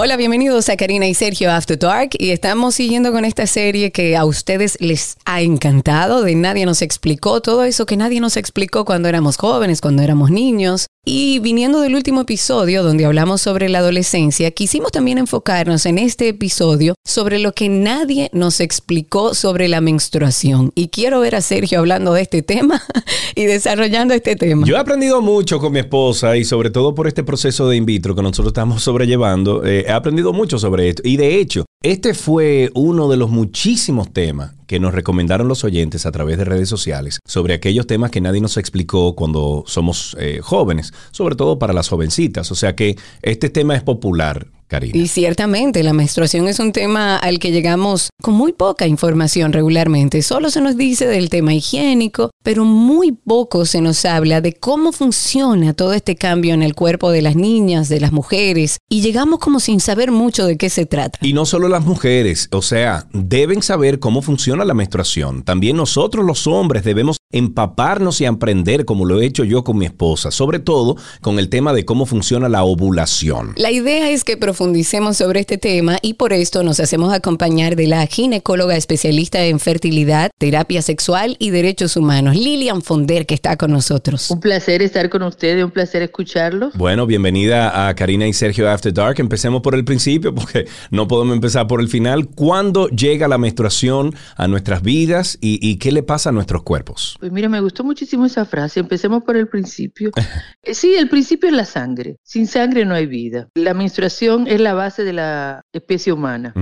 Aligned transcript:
Hola, 0.00 0.16
bienvenidos 0.16 0.68
a 0.68 0.76
Karina 0.76 1.08
y 1.08 1.14
Sergio 1.14 1.50
After 1.50 1.76
Dark 1.76 2.10
y 2.20 2.30
estamos 2.30 2.76
siguiendo 2.76 3.10
con 3.10 3.24
esta 3.24 3.48
serie 3.48 3.90
que 3.90 4.16
a 4.16 4.24
ustedes 4.26 4.78
les 4.80 5.16
ha 5.24 5.40
encantado, 5.40 6.22
de 6.22 6.36
Nadie 6.36 6.66
nos 6.66 6.82
explicó, 6.82 7.40
todo 7.40 7.64
eso 7.64 7.84
que 7.84 7.96
nadie 7.96 8.20
nos 8.20 8.36
explicó 8.36 8.84
cuando 8.84 9.08
éramos 9.08 9.36
jóvenes, 9.36 9.80
cuando 9.80 10.04
éramos 10.04 10.30
niños. 10.30 10.86
Y 11.10 11.38
viniendo 11.38 11.80
del 11.80 11.94
último 11.94 12.20
episodio 12.20 12.82
donde 12.82 13.06
hablamos 13.06 13.40
sobre 13.40 13.70
la 13.70 13.78
adolescencia, 13.78 14.50
quisimos 14.50 14.92
también 14.92 15.16
enfocarnos 15.16 15.86
en 15.86 15.96
este 15.96 16.28
episodio 16.28 16.94
sobre 17.02 17.38
lo 17.38 17.52
que 17.52 17.70
nadie 17.70 18.28
nos 18.34 18.60
explicó 18.60 19.32
sobre 19.32 19.68
la 19.68 19.80
menstruación. 19.80 20.70
Y 20.74 20.88
quiero 20.88 21.20
ver 21.20 21.34
a 21.34 21.40
Sergio 21.40 21.78
hablando 21.78 22.12
de 22.12 22.20
este 22.20 22.42
tema 22.42 22.82
y 23.34 23.46
desarrollando 23.46 24.12
este 24.12 24.36
tema. 24.36 24.66
Yo 24.66 24.76
he 24.76 24.78
aprendido 24.78 25.22
mucho 25.22 25.58
con 25.58 25.72
mi 25.72 25.78
esposa 25.78 26.36
y 26.36 26.44
sobre 26.44 26.68
todo 26.68 26.94
por 26.94 27.08
este 27.08 27.24
proceso 27.24 27.70
de 27.70 27.76
in 27.76 27.86
vitro 27.86 28.14
que 28.14 28.20
nosotros 28.20 28.48
estamos 28.48 28.82
sobrellevando. 28.82 29.64
Eh, 29.64 29.86
he 29.88 29.92
aprendido 29.92 30.34
mucho 30.34 30.58
sobre 30.58 30.90
esto. 30.90 31.02
Y 31.04 31.16
de 31.16 31.40
hecho, 31.40 31.64
este 31.82 32.12
fue 32.12 32.70
uno 32.74 33.08
de 33.08 33.16
los 33.16 33.30
muchísimos 33.30 34.12
temas 34.12 34.54
que 34.66 34.78
nos 34.78 34.92
recomendaron 34.92 35.48
los 35.48 35.64
oyentes 35.64 36.04
a 36.04 36.12
través 36.12 36.36
de 36.36 36.44
redes 36.44 36.68
sociales 36.68 37.20
sobre 37.26 37.54
aquellos 37.54 37.86
temas 37.86 38.10
que 38.10 38.20
nadie 38.20 38.42
nos 38.42 38.58
explicó 38.58 39.14
cuando 39.14 39.64
somos 39.66 40.14
eh, 40.20 40.40
jóvenes, 40.42 40.92
sobre 41.10 41.36
todo 41.36 41.58
para 41.58 41.72
las 41.72 41.88
jovencitas. 41.88 42.52
O 42.52 42.54
sea 42.54 42.76
que 42.76 42.96
este 43.22 43.48
tema 43.48 43.74
es 43.76 43.82
popular. 43.82 44.48
Karina. 44.68 44.96
Y 44.96 45.08
ciertamente 45.08 45.82
la 45.82 45.92
menstruación 45.92 46.46
es 46.46 46.60
un 46.60 46.72
tema 46.72 47.16
al 47.16 47.38
que 47.38 47.50
llegamos 47.50 48.10
con 48.22 48.34
muy 48.34 48.52
poca 48.52 48.86
información 48.86 49.52
regularmente. 49.52 50.22
Solo 50.22 50.50
se 50.50 50.60
nos 50.60 50.76
dice 50.76 51.06
del 51.06 51.30
tema 51.30 51.54
higiénico, 51.54 52.30
pero 52.42 52.64
muy 52.64 53.12
poco 53.12 53.66
se 53.66 53.80
nos 53.80 54.04
habla 54.04 54.40
de 54.40 54.52
cómo 54.52 54.92
funciona 54.92 55.74
todo 55.74 55.92
este 55.92 56.16
cambio 56.16 56.54
en 56.54 56.62
el 56.62 56.74
cuerpo 56.74 57.10
de 57.10 57.22
las 57.22 57.36
niñas, 57.36 57.88
de 57.88 58.00
las 58.00 58.12
mujeres, 58.12 58.78
y 58.88 59.00
llegamos 59.00 59.38
como 59.38 59.60
sin 59.60 59.80
saber 59.80 60.12
mucho 60.12 60.46
de 60.46 60.56
qué 60.56 60.70
se 60.70 60.86
trata. 60.86 61.18
Y 61.22 61.32
no 61.32 61.46
solo 61.46 61.68
las 61.68 61.84
mujeres, 61.84 62.48
o 62.52 62.62
sea, 62.62 63.06
deben 63.12 63.62
saber 63.62 63.98
cómo 63.98 64.22
funciona 64.22 64.64
la 64.64 64.74
menstruación. 64.74 65.42
También 65.42 65.76
nosotros 65.76 66.24
los 66.24 66.46
hombres 66.46 66.84
debemos 66.84 67.18
empaparnos 67.30 68.20
y 68.20 68.24
aprender 68.24 68.84
como 68.84 69.04
lo 69.04 69.20
he 69.20 69.26
hecho 69.26 69.44
yo 69.44 69.64
con 69.64 69.78
mi 69.78 69.86
esposa, 69.86 70.30
sobre 70.30 70.58
todo 70.58 70.96
con 71.20 71.38
el 71.38 71.48
tema 71.48 71.72
de 71.72 71.84
cómo 71.84 72.06
funciona 72.06 72.48
la 72.48 72.64
ovulación. 72.64 73.52
La 73.56 73.70
idea 73.70 74.10
es 74.10 74.24
que 74.24 74.36
profundicemos 74.58 75.16
sobre 75.18 75.38
este 75.38 75.56
tema 75.56 75.98
y 76.02 76.14
por 76.14 76.32
esto 76.32 76.64
nos 76.64 76.80
hacemos 76.80 77.14
acompañar 77.14 77.76
de 77.76 77.86
la 77.86 78.04
ginecóloga 78.08 78.74
especialista 78.74 79.44
en 79.44 79.60
fertilidad, 79.60 80.32
terapia 80.36 80.82
sexual 80.82 81.36
y 81.38 81.50
derechos 81.50 81.96
humanos, 81.96 82.34
Lilian 82.34 82.82
Fonder, 82.82 83.24
que 83.24 83.34
está 83.34 83.56
con 83.56 83.70
nosotros. 83.70 84.28
Un 84.32 84.40
placer 84.40 84.82
estar 84.82 85.08
con 85.10 85.22
ustedes, 85.22 85.64
un 85.64 85.70
placer 85.70 86.02
escucharlos. 86.02 86.74
Bueno, 86.74 87.06
bienvenida 87.06 87.88
a 87.88 87.94
Karina 87.94 88.26
y 88.26 88.32
Sergio 88.32 88.68
After 88.68 88.92
Dark. 88.92 89.20
Empecemos 89.20 89.62
por 89.62 89.76
el 89.76 89.84
principio 89.84 90.34
porque 90.34 90.66
no 90.90 91.06
podemos 91.06 91.36
empezar 91.36 91.68
por 91.68 91.80
el 91.80 91.86
final. 91.86 92.26
¿Cuándo 92.26 92.88
llega 92.88 93.28
la 93.28 93.38
menstruación 93.38 94.12
a 94.34 94.48
nuestras 94.48 94.82
vidas 94.82 95.38
y, 95.40 95.60
y 95.64 95.76
qué 95.76 95.92
le 95.92 96.02
pasa 96.02 96.30
a 96.30 96.32
nuestros 96.32 96.64
cuerpos? 96.64 97.16
Pues 97.20 97.30
mira, 97.30 97.48
me 97.48 97.60
gustó 97.60 97.84
muchísimo 97.84 98.26
esa 98.26 98.44
frase. 98.44 98.80
Empecemos 98.80 99.22
por 99.22 99.36
el 99.36 99.46
principio. 99.46 100.10
Eh, 100.64 100.74
sí, 100.74 100.94
el 100.96 101.08
principio 101.08 101.48
es 101.48 101.54
la 101.54 101.64
sangre. 101.64 102.16
Sin 102.22 102.46
sangre 102.46 102.84
no 102.84 102.94
hay 102.94 103.06
vida. 103.06 103.48
La 103.54 103.74
menstruación 103.74 104.47
es 104.48 104.60
la 104.60 104.72
base 104.72 105.04
de 105.04 105.12
la 105.12 105.62
especie 105.72 106.12
humana. 106.12 106.54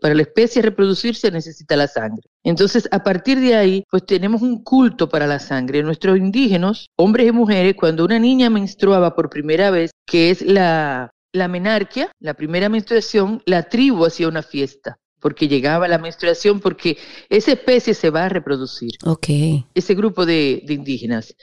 Para 0.00 0.14
la 0.14 0.22
especie 0.22 0.62
reproducirse 0.62 1.30
necesita 1.30 1.76
la 1.76 1.86
sangre. 1.86 2.22
Entonces, 2.42 2.88
a 2.90 3.02
partir 3.02 3.38
de 3.38 3.54
ahí, 3.54 3.84
pues 3.90 4.06
tenemos 4.06 4.40
un 4.40 4.62
culto 4.62 5.08
para 5.08 5.26
la 5.26 5.38
sangre. 5.38 5.82
Nuestros 5.82 6.16
indígenas, 6.16 6.86
hombres 6.96 7.28
y 7.28 7.32
mujeres, 7.32 7.74
cuando 7.78 8.04
una 8.04 8.18
niña 8.18 8.48
menstruaba 8.48 9.14
por 9.14 9.28
primera 9.28 9.70
vez, 9.70 9.90
que 10.06 10.30
es 10.30 10.40
la, 10.40 11.10
la 11.32 11.48
menarquia, 11.48 12.10
la 12.18 12.32
primera 12.32 12.70
menstruación, 12.70 13.42
la 13.44 13.64
tribu 13.64 14.06
hacía 14.06 14.28
una 14.28 14.42
fiesta 14.42 14.96
porque 15.20 15.48
llegaba 15.48 15.88
la 15.88 15.96
menstruación, 15.96 16.60
porque 16.60 16.98
esa 17.30 17.52
especie 17.52 17.94
se 17.94 18.10
va 18.10 18.26
a 18.26 18.28
reproducir. 18.28 18.90
Ok. 19.06 19.28
Ese 19.74 19.94
grupo 19.94 20.26
de, 20.26 20.62
de 20.66 20.74
indígenas. 20.74 21.34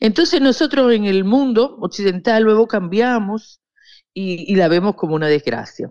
Entonces 0.00 0.42
nosotros 0.42 0.92
en 0.92 1.06
el 1.06 1.24
mundo 1.24 1.78
occidental 1.80 2.42
luego 2.42 2.66
cambiamos 2.66 3.61
y, 4.14 4.54
la 4.56 4.68
vemos 4.68 4.94
como 4.96 5.14
una 5.14 5.28
desgracia. 5.28 5.90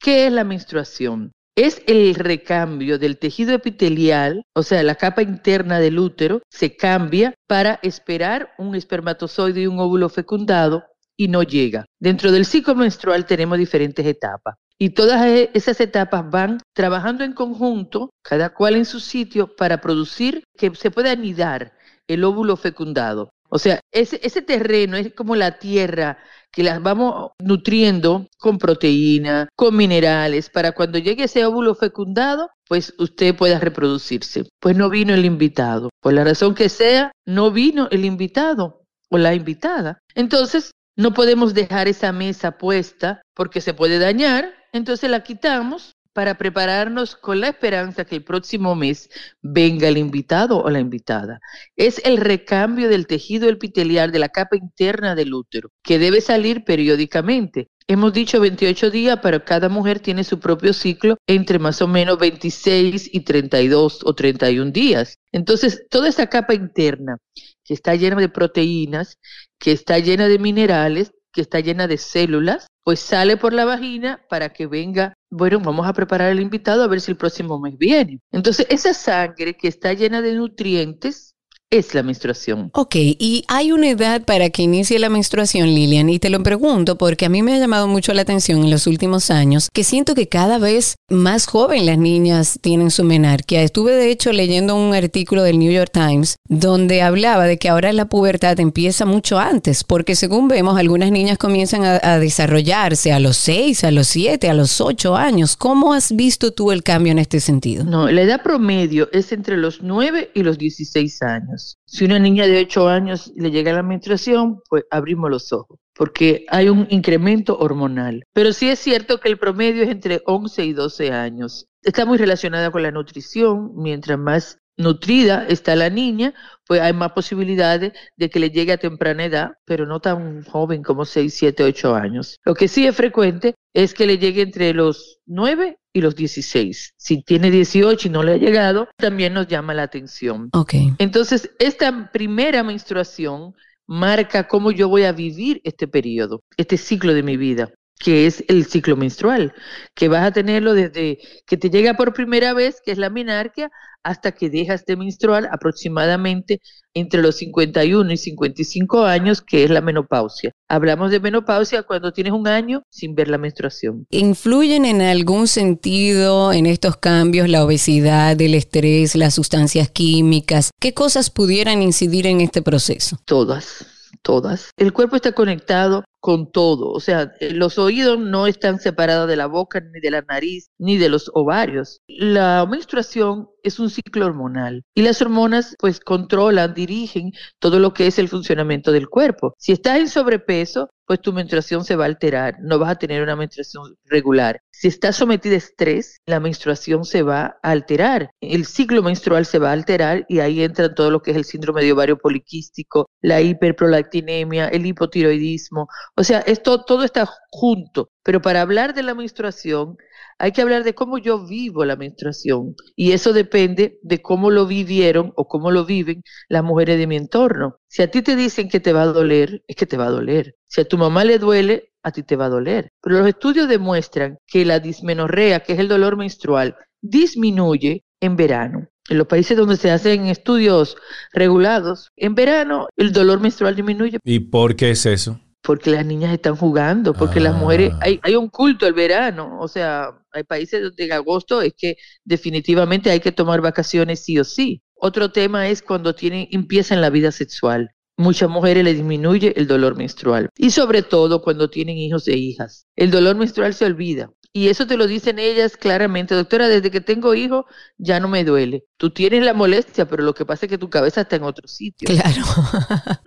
¿Qué 0.00 0.26
es 0.26 0.32
la 0.32 0.44
menstruación? 0.44 1.32
Es 1.56 1.82
el 1.86 2.14
recambio 2.14 2.98
del 2.98 3.18
tejido 3.18 3.52
epitelial, 3.52 4.44
o 4.54 4.62
sea, 4.62 4.82
la 4.82 4.94
capa 4.94 5.22
interna 5.22 5.80
del 5.80 5.98
útero, 5.98 6.40
se 6.48 6.76
cambia 6.76 7.34
para 7.48 7.80
esperar 7.82 8.52
un 8.58 8.76
espermatozoide 8.76 9.62
y 9.62 9.66
un 9.66 9.80
óvulo 9.80 10.08
fecundado 10.08 10.84
y 11.16 11.26
no 11.28 11.42
llega. 11.42 11.84
Dentro 11.98 12.30
del 12.30 12.46
ciclo 12.46 12.76
menstrual 12.76 13.26
tenemos 13.26 13.58
diferentes 13.58 14.06
etapas. 14.06 14.54
Y 14.78 14.90
todas 14.90 15.26
e- 15.26 15.50
esas 15.52 15.80
etapas 15.80 16.30
van 16.30 16.58
trabajando 16.72 17.24
en 17.24 17.32
conjunto, 17.32 18.10
cada 18.22 18.54
cual 18.54 18.76
en 18.76 18.84
su 18.84 19.00
sitio, 19.00 19.56
para 19.56 19.80
producir 19.80 20.44
que 20.56 20.72
se 20.76 20.92
pueda 20.92 21.10
anidar 21.10 21.72
el 22.06 22.22
óvulo 22.22 22.56
fecundado. 22.56 23.30
O 23.50 23.58
sea, 23.58 23.80
ese, 23.92 24.20
ese 24.22 24.42
terreno 24.42 24.96
es 24.96 25.12
como 25.14 25.34
la 25.34 25.58
tierra 25.58 26.18
que 26.52 26.62
las 26.62 26.82
vamos 26.82 27.30
nutriendo 27.38 28.26
con 28.38 28.58
proteína, 28.58 29.48
con 29.56 29.76
minerales, 29.76 30.50
para 30.50 30.72
cuando 30.72 30.98
llegue 30.98 31.24
ese 31.24 31.44
óvulo 31.44 31.74
fecundado, 31.74 32.50
pues 32.66 32.94
usted 32.98 33.36
pueda 33.36 33.58
reproducirse. 33.58 34.44
Pues 34.60 34.76
no 34.76 34.90
vino 34.90 35.14
el 35.14 35.24
invitado. 35.24 35.90
Por 36.00 36.12
la 36.12 36.24
razón 36.24 36.54
que 36.54 36.68
sea, 36.68 37.12
no 37.26 37.50
vino 37.50 37.88
el 37.90 38.04
invitado 38.04 38.82
o 39.10 39.18
la 39.18 39.34
invitada. 39.34 39.98
Entonces, 40.14 40.72
no 40.96 41.14
podemos 41.14 41.54
dejar 41.54 41.88
esa 41.88 42.12
mesa 42.12 42.58
puesta 42.58 43.22
porque 43.34 43.60
se 43.60 43.72
puede 43.72 43.98
dañar 43.98 44.58
entonces 44.72 45.10
la 45.10 45.22
quitamos 45.22 45.96
para 46.12 46.36
prepararnos 46.36 47.16
con 47.16 47.40
la 47.40 47.48
esperanza 47.48 48.04
que 48.04 48.16
el 48.16 48.24
próximo 48.24 48.74
mes 48.74 49.08
venga 49.40 49.88
el 49.88 49.98
invitado 49.98 50.62
o 50.62 50.70
la 50.70 50.80
invitada. 50.80 51.40
Es 51.76 52.00
el 52.04 52.16
recambio 52.16 52.88
del 52.88 53.06
tejido 53.06 53.48
epitelial 53.48 54.12
de 54.12 54.18
la 54.18 54.28
capa 54.28 54.56
interna 54.56 55.14
del 55.14 55.34
útero, 55.34 55.70
que 55.82 55.98
debe 55.98 56.20
salir 56.20 56.64
periódicamente. 56.64 57.68
Hemos 57.90 58.12
dicho 58.12 58.38
28 58.38 58.90
días, 58.90 59.18
pero 59.22 59.44
cada 59.44 59.70
mujer 59.70 60.00
tiene 60.00 60.22
su 60.22 60.38
propio 60.38 60.74
ciclo 60.74 61.16
entre 61.26 61.58
más 61.58 61.80
o 61.80 61.88
menos 61.88 62.18
26 62.18 63.08
y 63.14 63.20
32 63.20 64.00
o 64.04 64.14
31 64.14 64.72
días. 64.72 65.16
Entonces, 65.32 65.86
toda 65.88 66.08
esa 66.10 66.26
capa 66.26 66.52
interna 66.52 67.16
que 67.64 67.74
está 67.74 67.94
llena 67.94 68.16
de 68.16 68.28
proteínas, 68.28 69.18
que 69.58 69.72
está 69.72 69.98
llena 69.98 70.28
de 70.28 70.38
minerales, 70.38 71.12
que 71.32 71.40
está 71.40 71.60
llena 71.60 71.86
de 71.86 71.98
células, 71.98 72.66
pues 72.82 73.00
sale 73.00 73.36
por 73.36 73.52
la 73.52 73.64
vagina 73.64 74.22
para 74.28 74.52
que 74.52 74.66
venga, 74.66 75.14
bueno, 75.30 75.60
vamos 75.60 75.86
a 75.86 75.92
preparar 75.92 76.30
al 76.30 76.40
invitado 76.40 76.82
a 76.82 76.86
ver 76.88 77.00
si 77.00 77.10
el 77.10 77.16
próximo 77.16 77.58
mes 77.60 77.76
viene. 77.76 78.20
Entonces, 78.32 78.66
esa 78.70 78.94
sangre 78.94 79.56
que 79.56 79.68
está 79.68 79.92
llena 79.92 80.22
de 80.22 80.34
nutrientes 80.34 81.27
es 81.70 81.94
la 81.94 82.02
menstruación. 82.02 82.70
Ok, 82.72 82.94
y 82.96 83.44
hay 83.46 83.72
una 83.72 83.90
edad 83.90 84.24
para 84.24 84.48
que 84.48 84.62
inicie 84.62 84.98
la 84.98 85.10
menstruación, 85.10 85.66
Lilian, 85.66 86.08
y 86.08 86.18
te 86.18 86.30
lo 86.30 86.42
pregunto 86.42 86.96
porque 86.96 87.26
a 87.26 87.28
mí 87.28 87.42
me 87.42 87.54
ha 87.54 87.58
llamado 87.58 87.86
mucho 87.86 88.14
la 88.14 88.22
atención 88.22 88.62
en 88.64 88.70
los 88.70 88.86
últimos 88.86 89.30
años 89.30 89.68
que 89.72 89.84
siento 89.84 90.14
que 90.14 90.28
cada 90.28 90.58
vez 90.58 90.96
más 91.10 91.46
joven 91.46 91.84
las 91.84 91.98
niñas 91.98 92.58
tienen 92.62 92.90
su 92.90 93.04
menarquia. 93.04 93.62
Estuve 93.62 93.92
de 93.92 94.10
hecho 94.10 94.32
leyendo 94.32 94.76
un 94.76 94.94
artículo 94.94 95.42
del 95.42 95.58
New 95.58 95.70
York 95.70 95.90
Times 95.92 96.36
donde 96.48 97.02
hablaba 97.02 97.44
de 97.44 97.58
que 97.58 97.68
ahora 97.68 97.92
la 97.92 98.06
pubertad 98.06 98.58
empieza 98.60 99.04
mucho 99.04 99.38
antes, 99.38 99.84
porque 99.84 100.16
según 100.16 100.48
vemos, 100.48 100.78
algunas 100.78 101.10
niñas 101.10 101.36
comienzan 101.36 101.84
a, 101.84 102.00
a 102.02 102.18
desarrollarse 102.18 103.12
a 103.12 103.20
los 103.20 103.36
6, 103.36 103.84
a 103.84 103.90
los 103.90 104.08
7, 104.08 104.48
a 104.48 104.54
los 104.54 104.80
8 104.80 105.16
años. 105.16 105.56
¿Cómo 105.56 105.92
has 105.92 106.16
visto 106.16 106.52
tú 106.52 106.72
el 106.72 106.82
cambio 106.82 107.12
en 107.12 107.18
este 107.18 107.40
sentido? 107.40 107.84
No, 107.84 108.10
la 108.10 108.22
edad 108.22 108.42
promedio 108.42 109.10
es 109.12 109.32
entre 109.32 109.58
los 109.58 109.82
9 109.82 110.30
y 110.34 110.42
los 110.42 110.56
16 110.56 111.22
años. 111.22 111.57
Si 111.84 112.04
una 112.04 112.18
niña 112.18 112.46
de 112.46 112.60
8 112.60 112.88
años 112.88 113.32
le 113.36 113.50
llega 113.50 113.72
la 113.72 113.82
menstruación, 113.82 114.60
pues 114.68 114.84
abrimos 114.90 115.30
los 115.30 115.52
ojos, 115.52 115.78
porque 115.94 116.46
hay 116.48 116.68
un 116.68 116.86
incremento 116.90 117.58
hormonal. 117.58 118.24
Pero 118.32 118.52
sí 118.52 118.68
es 118.68 118.78
cierto 118.78 119.18
que 119.18 119.28
el 119.28 119.38
promedio 119.38 119.82
es 119.82 119.90
entre 119.90 120.22
11 120.26 120.64
y 120.64 120.72
12 120.72 121.12
años. 121.12 121.66
Está 121.82 122.04
muy 122.04 122.18
relacionada 122.18 122.70
con 122.70 122.82
la 122.82 122.90
nutrición, 122.90 123.72
mientras 123.74 124.18
más 124.18 124.58
nutrida 124.78 125.44
está 125.46 125.76
la 125.76 125.90
niña, 125.90 126.32
pues 126.66 126.80
hay 126.80 126.92
más 126.92 127.12
posibilidades 127.12 127.92
de 128.16 128.30
que 128.30 128.38
le 128.38 128.50
llegue 128.50 128.72
a 128.72 128.78
temprana 128.78 129.24
edad, 129.24 129.50
pero 129.64 129.84
no 129.84 130.00
tan 130.00 130.44
joven 130.44 130.82
como 130.82 131.04
6, 131.04 131.34
7, 131.34 131.64
8 131.64 131.94
años. 131.94 132.38
Lo 132.44 132.54
que 132.54 132.68
sí 132.68 132.86
es 132.86 132.96
frecuente 132.96 133.54
es 133.74 133.92
que 133.92 134.06
le 134.06 134.18
llegue 134.18 134.42
entre 134.42 134.72
los 134.72 135.18
9 135.26 135.78
y 135.92 136.00
los 136.00 136.14
16. 136.14 136.94
Si 136.96 137.22
tiene 137.22 137.50
18 137.50 138.08
y 138.08 138.10
no 138.10 138.22
le 138.22 138.34
ha 138.34 138.36
llegado, 138.36 138.88
también 138.96 139.34
nos 139.34 139.48
llama 139.48 139.74
la 139.74 139.82
atención. 139.82 140.48
Ok. 140.52 140.74
Entonces, 140.98 141.50
esta 141.58 142.10
primera 142.12 142.62
menstruación 142.62 143.54
marca 143.86 144.46
cómo 144.46 144.70
yo 144.70 144.88
voy 144.88 145.04
a 145.04 145.12
vivir 145.12 145.60
este 145.64 145.88
periodo, 145.88 146.42
este 146.56 146.76
ciclo 146.76 147.14
de 147.14 147.22
mi 147.22 147.36
vida. 147.36 147.72
Que 147.98 148.26
es 148.26 148.44
el 148.48 148.66
ciclo 148.66 148.96
menstrual, 148.96 149.52
que 149.94 150.08
vas 150.08 150.24
a 150.24 150.32
tenerlo 150.32 150.74
desde 150.74 151.18
que 151.46 151.56
te 151.56 151.70
llega 151.70 151.94
por 151.94 152.14
primera 152.14 152.54
vez, 152.54 152.80
que 152.84 152.92
es 152.92 152.98
la 152.98 153.10
menarquia, 153.10 153.70
hasta 154.04 154.32
que 154.32 154.48
dejas 154.48 154.84
de 154.86 154.96
menstruar 154.96 155.48
aproximadamente 155.52 156.60
entre 156.94 157.20
los 157.20 157.36
51 157.36 158.10
y 158.12 158.16
55 158.16 159.04
años, 159.04 159.42
que 159.42 159.64
es 159.64 159.70
la 159.70 159.80
menopausia. 159.80 160.52
Hablamos 160.68 161.10
de 161.10 161.20
menopausia 161.20 161.82
cuando 161.82 162.12
tienes 162.12 162.32
un 162.32 162.46
año 162.46 162.82
sin 162.90 163.14
ver 163.14 163.28
la 163.28 163.38
menstruación. 163.38 164.06
¿Influyen 164.10 164.84
en 164.84 165.02
algún 165.02 165.48
sentido 165.48 166.52
en 166.52 166.66
estos 166.66 166.96
cambios 166.96 167.48
la 167.48 167.64
obesidad, 167.64 168.40
el 168.40 168.54
estrés, 168.54 169.14
las 169.16 169.34
sustancias 169.34 169.90
químicas? 169.90 170.70
¿Qué 170.80 170.94
cosas 170.94 171.30
pudieran 171.30 171.82
incidir 171.82 172.26
en 172.26 172.40
este 172.40 172.62
proceso? 172.62 173.18
Todas 173.24 173.86
todas. 174.22 174.70
El 174.76 174.92
cuerpo 174.92 175.16
está 175.16 175.32
conectado 175.32 176.04
con 176.28 176.52
todo, 176.52 176.90
o 176.90 177.00
sea, 177.00 177.32
eh, 177.40 177.54
los 177.54 177.78
oídos 177.78 178.18
no 178.18 178.46
están 178.46 178.80
separados 178.80 179.26
de 179.28 179.36
la 179.36 179.46
boca, 179.46 179.80
ni 179.80 179.98
de 179.98 180.10
la 180.10 180.20
nariz, 180.20 180.68
ni 180.76 180.98
de 180.98 181.08
los 181.08 181.30
ovarios. 181.32 182.02
La 182.06 182.66
menstruación 182.70 183.48
es 183.62 183.78
un 183.78 183.88
ciclo 183.88 184.26
hormonal 184.26 184.84
y 184.94 185.02
las 185.02 185.22
hormonas 185.22 185.74
pues 185.78 186.00
controlan, 186.00 186.74
dirigen 186.74 187.32
todo 187.58 187.78
lo 187.78 187.94
que 187.94 188.06
es 188.06 188.18
el 188.18 188.28
funcionamiento 188.28 188.92
del 188.92 189.08
cuerpo. 189.08 189.54
Si 189.56 189.72
estás 189.72 189.98
en 190.00 190.08
sobrepeso, 190.08 190.90
pues 191.08 191.22
tu 191.22 191.32
menstruación 191.32 191.84
se 191.84 191.96
va 191.96 192.04
a 192.04 192.08
alterar, 192.08 192.56
no 192.60 192.78
vas 192.78 192.90
a 192.90 192.96
tener 192.96 193.22
una 193.22 193.34
menstruación 193.34 193.96
regular. 194.04 194.60
Si 194.70 194.88
estás 194.88 195.16
sometida 195.16 195.54
a 195.54 195.58
estrés, 195.58 196.18
la 196.26 196.38
menstruación 196.38 197.04
se 197.06 197.22
va 197.22 197.58
a 197.62 197.70
alterar, 197.70 198.30
el 198.42 198.66
ciclo 198.66 199.02
menstrual 199.02 199.46
se 199.46 199.58
va 199.58 199.70
a 199.70 199.72
alterar 199.72 200.26
y 200.28 200.40
ahí 200.40 200.62
entra 200.62 200.94
todo 200.94 201.10
lo 201.10 201.22
que 201.22 201.30
es 201.30 201.36
el 201.38 201.46
síndrome 201.46 201.82
de 201.82 201.92
ovario 201.92 202.18
poliquístico, 202.18 203.08
la 203.22 203.40
hiperprolactinemia, 203.40 204.68
el 204.68 204.84
hipotiroidismo, 204.84 205.88
o 206.18 206.24
sea, 206.24 206.40
esto 206.40 206.82
todo 206.82 207.04
está 207.04 207.28
junto, 207.48 208.10
pero 208.24 208.42
para 208.42 208.60
hablar 208.60 208.92
de 208.92 209.04
la 209.04 209.14
menstruación 209.14 209.96
hay 210.36 210.50
que 210.50 210.62
hablar 210.62 210.82
de 210.82 210.92
cómo 210.92 211.18
yo 211.18 211.46
vivo 211.46 211.84
la 211.84 211.94
menstruación 211.94 212.74
y 212.96 213.12
eso 213.12 213.32
depende 213.32 214.00
de 214.02 214.20
cómo 214.20 214.50
lo 214.50 214.66
vivieron 214.66 215.32
o 215.36 215.46
cómo 215.46 215.70
lo 215.70 215.84
viven 215.84 216.24
las 216.48 216.64
mujeres 216.64 216.98
de 216.98 217.06
mi 217.06 217.14
entorno. 217.14 217.76
Si 217.86 218.02
a 218.02 218.10
ti 218.10 218.22
te 218.22 218.34
dicen 218.34 218.68
que 218.68 218.80
te 218.80 218.92
va 218.92 219.02
a 219.02 219.06
doler, 219.06 219.62
es 219.68 219.76
que 219.76 219.86
te 219.86 219.96
va 219.96 220.06
a 220.06 220.10
doler. 220.10 220.56
Si 220.64 220.80
a 220.80 220.88
tu 220.88 220.98
mamá 220.98 221.22
le 221.22 221.38
duele, 221.38 221.92
a 222.02 222.10
ti 222.10 222.24
te 222.24 222.34
va 222.34 222.46
a 222.46 222.50
doler. 222.50 222.90
Pero 223.00 223.20
los 223.20 223.28
estudios 223.28 223.68
demuestran 223.68 224.38
que 224.48 224.64
la 224.64 224.80
dismenorrea, 224.80 225.60
que 225.60 225.74
es 225.74 225.78
el 225.78 225.86
dolor 225.86 226.16
menstrual, 226.16 226.74
disminuye 227.00 228.02
en 228.20 228.34
verano. 228.34 228.88
En 229.08 229.18
los 229.18 229.28
países 229.28 229.56
donde 229.56 229.76
se 229.76 229.92
hacen 229.92 230.26
estudios 230.26 230.96
regulados, 231.32 232.10
en 232.16 232.34
verano 232.34 232.88
el 232.96 233.12
dolor 233.12 233.38
menstrual 233.38 233.76
disminuye. 233.76 234.18
¿Y 234.24 234.40
por 234.40 234.74
qué 234.74 234.90
es 234.90 235.06
eso? 235.06 235.40
Porque 235.68 235.90
las 235.90 236.06
niñas 236.06 236.32
están 236.32 236.56
jugando, 236.56 237.12
porque 237.12 237.40
las 237.40 237.54
mujeres, 237.54 237.92
ah. 237.96 237.98
hay, 238.00 238.18
hay 238.22 238.36
un 238.36 238.48
culto 238.48 238.86
al 238.86 238.94
verano, 238.94 239.58
o 239.60 239.68
sea, 239.68 240.18
hay 240.32 240.42
países 240.42 240.82
donde 240.82 241.04
en 241.04 241.12
agosto 241.12 241.60
es 241.60 241.74
que 241.76 241.98
definitivamente 242.24 243.10
hay 243.10 243.20
que 243.20 243.32
tomar 243.32 243.60
vacaciones 243.60 244.20
sí 244.20 244.38
o 244.38 244.44
sí. 244.44 244.82
Otro 244.94 245.30
tema 245.30 245.68
es 245.68 245.82
cuando 245.82 246.14
tienen, 246.14 246.48
empiezan 246.52 247.02
la 247.02 247.10
vida 247.10 247.32
sexual. 247.32 247.90
Muchas 248.16 248.48
mujeres 248.48 248.82
le 248.82 248.94
disminuye 248.94 249.52
el 249.58 249.66
dolor 249.66 249.94
menstrual 249.94 250.48
y 250.56 250.70
sobre 250.70 251.02
todo 251.02 251.42
cuando 251.42 251.68
tienen 251.68 251.98
hijos 251.98 252.26
e 252.28 252.36
hijas. 252.38 252.86
El 252.96 253.10
dolor 253.10 253.36
menstrual 253.36 253.74
se 253.74 253.84
olvida. 253.84 254.30
Y 254.52 254.68
eso 254.68 254.86
te 254.86 254.96
lo 254.96 255.06
dicen 255.06 255.38
ellas 255.38 255.76
claramente, 255.76 256.34
doctora, 256.34 256.68
desde 256.68 256.90
que 256.90 257.00
tengo 257.00 257.34
hijos 257.34 257.66
ya 257.98 258.18
no 258.18 258.28
me 258.28 258.44
duele. 258.44 258.84
Tú 258.96 259.10
tienes 259.10 259.44
la 259.44 259.52
molestia, 259.52 260.08
pero 260.08 260.22
lo 260.22 260.34
que 260.34 260.46
pasa 260.46 260.66
es 260.66 260.70
que 260.70 260.78
tu 260.78 260.88
cabeza 260.88 261.20
está 261.20 261.36
en 261.36 261.42
otro 261.42 261.68
sitio. 261.68 262.08
Claro. 262.08 262.42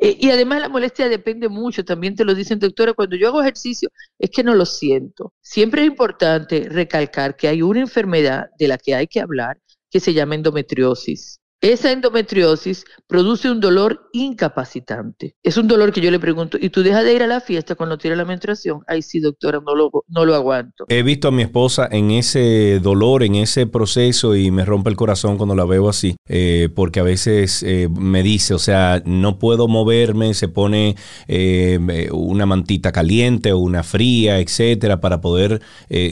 Eh, 0.00 0.16
y 0.18 0.30
además 0.30 0.60
la 0.60 0.68
molestia 0.68 1.08
depende 1.08 1.48
mucho, 1.48 1.84
también 1.84 2.16
te 2.16 2.24
lo 2.24 2.34
dicen, 2.34 2.58
doctora, 2.58 2.94
cuando 2.94 3.16
yo 3.16 3.28
hago 3.28 3.42
ejercicio 3.42 3.90
es 4.18 4.30
que 4.30 4.42
no 4.42 4.54
lo 4.54 4.64
siento. 4.64 5.34
Siempre 5.40 5.82
es 5.82 5.88
importante 5.88 6.66
recalcar 6.68 7.36
que 7.36 7.46
hay 7.46 7.62
una 7.62 7.80
enfermedad 7.80 8.46
de 8.58 8.68
la 8.68 8.78
que 8.78 8.94
hay 8.94 9.06
que 9.06 9.20
hablar 9.20 9.60
que 9.90 10.00
se 10.00 10.14
llama 10.14 10.36
endometriosis. 10.36 11.39
Esa 11.62 11.92
endometriosis 11.92 12.86
produce 13.06 13.50
un 13.50 13.60
dolor 13.60 14.08
incapacitante. 14.14 15.36
Es 15.42 15.58
un 15.58 15.68
dolor 15.68 15.92
que 15.92 16.00
yo 16.00 16.10
le 16.10 16.18
pregunto, 16.18 16.56
¿y 16.58 16.70
tú 16.70 16.82
dejas 16.82 17.04
de 17.04 17.12
ir 17.12 17.22
a 17.22 17.26
la 17.26 17.42
fiesta 17.42 17.74
cuando 17.74 17.98
tienes 17.98 18.16
la 18.16 18.24
menstruación? 18.24 18.80
Ay, 18.86 19.02
sí, 19.02 19.20
doctora, 19.20 19.60
no 19.60 19.74
lo, 19.74 19.90
no 20.08 20.24
lo 20.24 20.34
aguanto. 20.34 20.86
He 20.88 21.02
visto 21.02 21.28
a 21.28 21.30
mi 21.30 21.42
esposa 21.42 21.86
en 21.90 22.12
ese 22.12 22.80
dolor, 22.80 23.22
en 23.24 23.34
ese 23.34 23.66
proceso 23.66 24.34
y 24.36 24.50
me 24.50 24.64
rompe 24.64 24.88
el 24.88 24.96
corazón 24.96 25.36
cuando 25.36 25.54
la 25.54 25.66
veo 25.66 25.90
así, 25.90 26.16
eh, 26.26 26.70
porque 26.74 27.00
a 27.00 27.02
veces 27.02 27.62
eh, 27.62 27.90
me 27.94 28.22
dice, 28.22 28.54
o 28.54 28.58
sea, 28.58 29.02
no 29.04 29.38
puedo 29.38 29.68
moverme, 29.68 30.32
se 30.32 30.48
pone 30.48 30.96
eh, 31.28 32.08
una 32.10 32.46
mantita 32.46 32.90
caliente 32.90 33.52
o 33.52 33.58
una 33.58 33.82
fría, 33.82 34.38
etcétera, 34.38 35.02
para 35.02 35.20
poder 35.20 35.60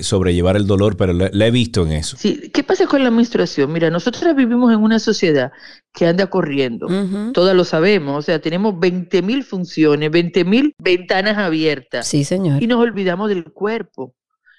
sobrellevar 0.02 0.56
el 0.56 0.66
dolor, 0.66 0.96
pero 0.96 1.14
la, 1.14 1.46
he 1.46 1.50
visto 1.50 1.86
en 1.86 1.92
eso. 1.92 2.16
Sí, 2.18 2.50
¿qué 2.52 2.62
pasa 2.62 2.86
con 2.86 3.02
la 3.02 3.10
menstruación? 3.10 3.72
Mira, 3.72 3.88
nosotros 3.88 4.36
vivimos 4.36 4.72
en 4.72 4.80
una 4.80 4.98
sociedad 4.98 5.37
que 5.92 6.06
anda 6.06 6.28
corriendo. 6.28 6.86
Todas 7.32 7.56
lo 7.56 7.64
sabemos, 7.64 8.16
o 8.18 8.22
sea, 8.22 8.40
tenemos 8.40 8.74
20.000 8.74 9.22
mil 9.22 9.44
funciones, 9.44 10.10
20.000 10.10 10.44
mil 10.44 10.74
ventanas 10.78 11.38
abiertas. 11.38 12.06
Sí, 12.06 12.24
señor. 12.24 12.62
Y 12.62 12.66
nos 12.66 12.80
olvidamos 12.80 13.28
del 13.28 13.44
cuerpo. 13.44 14.14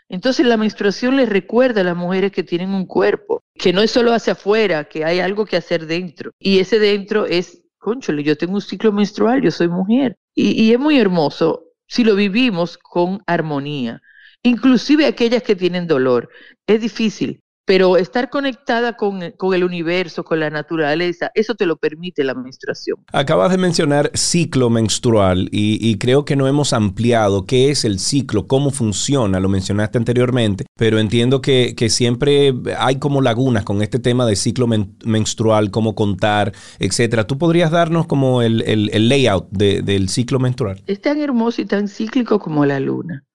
Entonces 0.10 0.46
la 0.46 0.58
menstruación 0.58 1.18
les 1.18 1.30
recuerda 1.30 1.82
a 1.82 1.84
las 1.84 1.96
mujeres 1.96 2.32
que 2.32 2.44
tienen 2.44 2.72
un 2.72 2.88
cuerpo, 2.88 3.44
que 3.54 3.72
no 3.72 3.82
es 3.82 3.92
solo 3.92 4.12
hacia 4.12 4.34
afuera, 4.34 4.86
que 4.86 5.06
hay 5.06 5.20
algo 5.20 5.46
que 5.46 5.56
hacer 5.56 5.86
dentro. 5.86 6.32
Y 6.40 6.60
ese 6.60 6.80
dentro 6.80 7.28
es, 7.28 7.62
conchole, 7.78 8.24
yo 8.24 8.36
tengo 8.36 8.56
un 8.56 8.62
ciclo 8.62 8.92
menstrual, 8.92 9.42
yo 9.42 9.52
soy 9.52 9.68
mujer. 9.68 10.18
Y, 10.34 10.64
y 10.64 10.74
es 10.74 10.80
muy 10.80 11.00
hermoso 11.00 11.66
si 11.88 12.04
lo 12.04 12.16
vivimos 12.16 12.78
con 12.78 13.22
armonía. 13.28 14.02
Inclusive 14.42 15.06
aquellas 15.06 15.44
que 15.44 15.56
tienen 15.56 15.86
dolor. 15.86 16.30
Es 16.66 16.82
difícil, 16.82 17.42
pero 17.70 17.98
estar 17.98 18.32
conectada 18.32 18.98
con, 18.98 19.22
el 19.22 19.64
universo, 19.64 20.24
con 20.24 20.40
la 20.40 20.50
naturaleza, 20.50 21.30
eso 21.36 21.54
te 21.54 21.68
lo 21.68 21.78
permite 21.78 22.24
la 22.24 22.34
menstruación. 22.34 22.98
Acabas 23.14 23.52
de 23.52 23.60
mencionar 23.60 24.10
ciclo 24.16 24.72
menstrual 24.72 25.50
y, 25.52 25.96
creo 26.00 26.26
que 26.26 26.36
no 26.36 26.48
hemos 26.48 26.74
ampliado 26.74 27.46
qué 27.46 27.70
es 27.70 27.86
el 27.86 28.00
ciclo, 28.00 28.48
cómo 28.48 28.72
funciona, 28.72 29.40
lo 29.40 29.50
mencionaste 29.50 30.00
anteriormente, 30.00 30.66
pero 30.80 30.98
entiendo 30.98 31.44
que, 31.44 31.76
siempre 31.90 32.56
hay 32.76 32.96
como 32.96 33.22
lagunas 33.22 33.66
con 33.66 33.84
este 33.84 34.00
tema 34.00 34.26
de 34.26 34.36
ciclo 34.36 34.66
menstrual, 35.06 35.70
cómo 35.70 35.94
contar, 35.94 36.54
etcétera. 36.80 37.28
¿Tú 37.28 37.38
podrías 37.38 37.70
darnos 37.70 38.08
como 38.08 38.42
el, 38.42 38.64
layout 39.10 39.48
del 39.52 40.10
ciclo 40.10 40.40
menstrual? 40.40 40.82
Es 40.88 41.02
tan 41.02 41.22
hermoso 41.22 41.62
y 41.62 41.66
tan 41.66 41.88
cíclico 41.88 42.40
como 42.40 42.66
la 42.66 42.80
luna. 42.80 43.29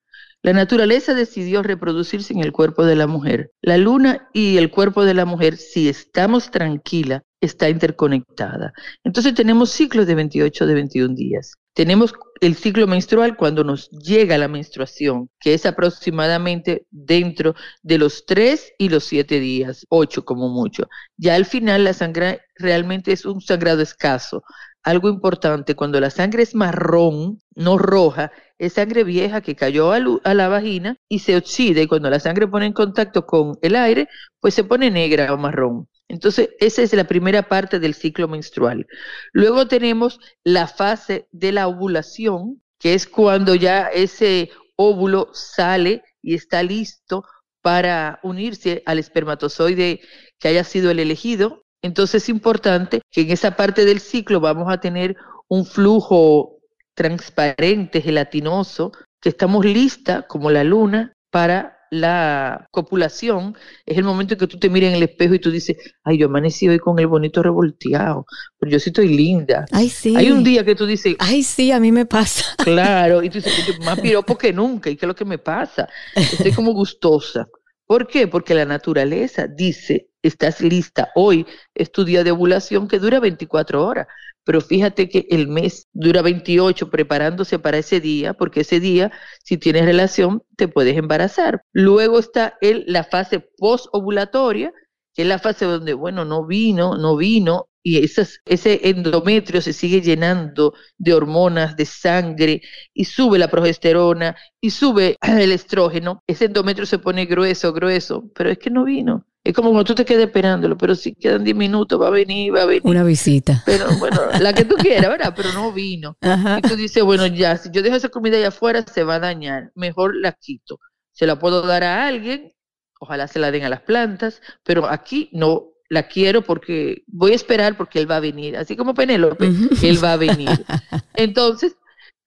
La 0.45 0.53
naturaleza 0.53 1.15
decidió 1.15 1.63
reproducirse 1.63 2.35
en 2.35 2.41
el 2.41 2.53
cuerpo 2.53 2.85
de 2.85 2.97
la 2.97 3.07
mujer. 3.07 3.53
La 3.63 3.79
luna 3.79 4.29
y 4.35 4.59
el 4.59 4.71
cuerpo 4.71 5.07
de 5.07 5.15
la 5.15 5.25
mujer, 5.25 5.57
si 5.57 5.89
estamos 5.89 6.51
tranquila, 6.51 7.23
está 7.41 7.71
interconectada. 7.71 8.75
Entonces 9.05 9.33
tenemos 9.33 9.71
ciclos 9.71 10.07
de 10.07 10.15
28 10.15 10.67
de 10.67 10.75
21 10.75 11.15
días. 11.15 11.55
Tenemos 11.73 12.13
el 12.43 12.57
ciclo 12.57 12.87
menstrual 12.87 13.39
cuando 13.39 13.65
nos 13.65 13.89
llega 13.89 14.37
la 14.37 14.49
menstruación, 14.49 15.31
que 15.41 15.55
es 15.55 15.65
aproximadamente 15.65 16.85
dentro 16.91 17.55
de 17.83 17.97
los 17.97 18.27
3 18.27 18.75
y 18.77 18.91
los 18.91 19.05
7 19.05 19.41
días, 19.41 19.87
8 19.89 20.27
como 20.27 20.51
mucho. 20.51 20.91
Ya 21.17 21.37
al 21.37 21.47
final 21.47 21.85
la 21.85 21.95
sangre 21.95 22.43
realmente 22.57 23.13
es 23.13 23.25
un 23.25 23.41
sangrado 23.41 23.81
escaso. 23.81 24.43
Algo 24.85 25.09
importante, 25.09 25.75
cuando 25.75 25.99
la 25.99 26.11
sangre 26.11 26.43
es 26.43 26.55
marrón, 26.55 27.41
no 27.55 27.79
roja, 27.79 28.31
es 28.59 28.75
sangre 28.75 29.03
vieja 29.03 29.41
que 29.41 29.57
cayó 29.57 29.93
a, 29.93 30.35
la 30.35 30.49
vagina 30.49 30.99
y 31.09 31.21
se 31.21 31.37
oxida 31.37 31.81
y 31.81 31.87
cuando 31.87 32.11
la 32.11 32.21
sangre 32.21 32.47
pone 32.47 32.67
en 32.67 32.75
contacto 32.75 33.25
con 33.27 33.57
el 33.63 33.77
aire, 33.77 34.09
pues 34.41 34.55
se 34.55 34.63
pone 34.63 34.91
negra 34.91 35.33
o 35.33 35.39
marrón. 35.39 35.89
Entonces, 36.07 36.51
esa 36.61 36.83
es 36.83 36.93
la 36.93 37.05
primera 37.05 37.49
parte 37.49 37.81
del 37.81 37.95
ciclo 37.95 38.29
menstrual. 38.29 38.87
Luego 39.33 39.67
tenemos 39.69 40.21
la 40.45 40.69
fase 40.69 41.29
de 41.33 41.53
la 41.53 41.67
ovulación, 41.67 42.63
que 42.79 42.93
es 42.93 43.07
cuando 43.07 43.55
ya 43.55 43.89
ese 43.89 44.51
óvulo 44.77 45.31
sale 45.33 46.03
y 46.21 46.35
está 46.35 46.63
listo 46.63 47.25
para 47.63 48.21
unirse 48.23 48.83
al 48.85 48.99
espermatozoide 48.99 50.01
que 50.39 50.49
haya 50.49 50.65
sido 50.65 50.91
el 50.91 50.99
elegido. 50.99 51.64
Entonces 51.85 52.23
es 52.23 52.29
importante 52.31 53.03
que 53.13 53.21
en 53.21 53.31
esa 53.31 53.57
parte 53.57 53.85
del 53.85 54.01
ciclo 54.01 54.41
vamos 54.41 54.73
a 54.73 54.81
tener 54.81 55.17
un 55.49 55.67
flujo 55.67 56.57
transparente, 56.95 58.01
gelatinoso, 58.01 58.93
que 59.21 59.29
estamos 59.29 59.67
lista 59.67 60.27
como 60.27 60.51
la 60.51 60.65
luna 60.65 61.13
para 61.31 61.77
la 61.91 62.69
copulación, 62.71 63.55
es 63.85 63.99
el 63.99 64.05
momento 64.05 64.33
en 64.33 64.41
que 64.41 64.47
tú 64.47 64.59
te 64.59 64.71
miras 64.71 64.91
en 64.91 64.97
el 64.97 65.03
espejo 65.03 65.35
y 65.35 65.39
tú 65.39 65.51
dices, 65.51 65.77
ay, 66.05 66.17
yo 66.17 66.27
amanecí 66.27 66.67
hoy 66.67 66.79
con 66.79 66.99
el 66.99 67.07
bonito 67.07 67.43
revolteado, 67.43 68.25
pero 68.59 68.73
yo 68.73 68.79
sí 68.79 68.89
estoy 68.89 69.09
linda. 69.15 69.67
Ay, 69.71 69.91
sí. 69.91 70.17
Hay 70.17 70.31
un 70.31 70.43
día 70.43 70.65
que 70.65 70.75
tú 70.75 70.87
dices, 70.87 71.17
ay, 71.19 71.43
sí, 71.43 71.71
a 71.71 71.81
mí 71.81 71.93
me 71.93 72.07
pasa. 72.07 72.47
Claro, 72.65 73.23
y 73.23 73.29
tú 73.29 73.43
dices, 73.43 73.79
más 73.85 74.01
piropo 74.01 74.39
que 74.39 74.55
nunca, 74.55 74.89
¿y 74.89 74.97
qué 74.97 75.05
es 75.05 75.09
lo 75.09 75.15
que 75.15 75.27
me 75.27 75.37
pasa? 75.37 75.87
Estoy 76.15 76.53
como 76.53 76.73
gustosa. 76.73 77.47
¿Por 77.87 78.07
qué? 78.07 78.27
Porque 78.27 78.55
la 78.55 78.65
naturaleza 78.65 79.47
dice, 79.47 80.09
estás 80.23 80.61
lista. 80.61 81.11
Hoy 81.15 81.47
es 81.75 81.93
tu 81.93 82.05
día 82.05 82.25
de 82.25 82.31
ovulación 82.31 82.89
que 82.89 82.99
dura 82.99 83.21
24 83.21 83.85
horas, 83.85 84.07
pero 84.45 84.61
fíjate 84.61 85.09
que 85.09 85.27
el 85.31 85.49
mes 85.49 85.89
dura 85.93 86.23
28 86.23 86.91
preparándose 86.91 87.59
para 87.59 87.79
ese 87.79 88.01
día, 88.01 88.35
porque 88.35 88.61
ese 88.61 88.81
día, 88.81 89.13
si 89.43 89.59
tienes 89.59 89.85
relación, 89.85 90.43
te 90.57 90.69
puedes 90.69 90.97
embarazar. 90.97 91.63
Luego 91.73 92.19
está 92.19 92.57
el, 92.61 92.85
la 92.87 93.05
fase 93.05 93.41
postovulatoria, 93.59 94.73
que 95.15 95.23
es 95.23 95.29
la 95.29 95.39
fase 95.39 95.67
donde, 95.67 95.95
bueno, 95.95 96.25
no 96.25 96.47
vino, 96.47 96.97
no 96.97 97.17
vino, 97.17 97.69
y 97.87 98.03
esas, 98.03 98.41
ese 98.47 98.81
endometrio 98.89 99.61
se 99.61 99.75
sigue 99.75 100.01
llenando 100.01 100.73
de 100.97 101.13
hormonas, 101.13 101.77
de 101.77 101.85
sangre, 101.85 102.63
y 102.95 103.05
sube 103.05 103.39
la 103.39 103.49
progesterona, 103.49 104.35
y 104.59 104.71
sube 104.71 105.19
el 105.23 105.53
estrógeno, 105.53 106.23
ese 106.27 106.47
endometrio 106.47 106.87
se 106.87 106.99
pone 106.99 107.27
grueso, 107.27 107.75
grueso, 107.75 108.25
pero 108.35 108.51
es 108.51 108.59
que 108.59 108.71
no 108.71 108.85
vino. 108.85 109.27
Es 109.45 109.53
como 109.53 109.69
cuando 109.69 109.85
tú 109.85 109.95
te 109.95 110.07
quedes 110.07 110.25
esperándolo, 110.25 110.79
pero 110.79 110.95
si 110.95 111.15
quedan 111.15 111.45
10 111.45 111.55
minutos, 111.55 112.01
va 112.01 112.07
a 112.07 112.11
venir, 112.11 112.55
va 112.55 112.63
a 112.63 112.65
venir. 112.65 112.81
Una 112.85 113.05
visita. 113.05 113.63
Pero 113.67 113.85
bueno, 113.99 114.19
la 114.41 114.55
que 114.55 114.65
tú 114.65 114.77
quieras, 114.77 115.11
¿verdad? 115.11 115.35
Pero 115.37 115.53
no 115.53 115.71
vino. 115.71 116.17
Y 116.57 116.63
tú 116.63 116.77
dices, 116.77 117.05
bueno, 117.05 117.27
ya, 117.27 117.59
si 117.59 117.69
yo 117.71 117.83
dejo 117.83 117.97
esa 117.97 118.09
comida 118.09 118.39
allá 118.39 118.49
afuera, 118.49 118.83
se 118.91 119.05
va 119.05 119.17
a 119.17 119.21
dañar. 119.21 119.71
Mejor 119.75 120.17
la 120.17 120.33
quito. 120.33 120.81
Se 121.13 121.27
la 121.27 121.39
puedo 121.39 121.61
dar 121.61 121.85
a 121.85 122.07
alguien, 122.07 122.55
ojalá 122.99 123.29
se 123.29 123.39
la 123.39 123.51
den 123.51 123.65
a 123.65 123.69
las 123.69 123.83
plantas, 123.83 124.41
pero 124.63 124.87
aquí 124.87 125.29
no 125.33 125.74
la 125.95 126.09
quiero 126.09 126.43
porque 126.43 127.05
voy 127.07 127.33
a 127.33 127.37
esperar 127.37 127.77
porque 127.77 127.99
él 127.99 128.11
va 128.11 128.17
a 128.17 128.21
venir. 128.21 128.57
Así 128.57 128.77
como 128.77 128.93
Penélope, 128.93 129.47
él 129.83 130.05
va 130.05 130.13
a 130.13 130.17
venir. 130.17 130.49
Entonces, 131.15 131.77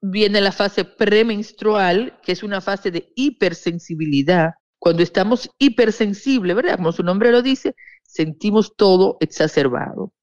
viene 0.01 0.41
la 0.41 0.51
fase 0.51 0.85
premenstrual, 0.85 2.17
que 2.23 2.31
es 2.31 2.43
una 2.43 2.61
fase 2.61 2.89
de 2.89 3.11
hipersensibilidad 3.15 4.53
cuando 4.79 5.03
estamos 5.03 5.49
hipersensibles, 5.57 6.55
¿verdad? 6.55 6.77
Como 6.77 6.91
su 6.91 7.03
nombre 7.03 7.31
lo 7.31 7.41
dice, 7.41 7.75
sentimos 8.03 8.75
todo 8.75 9.17
exacerbado. 9.19 10.13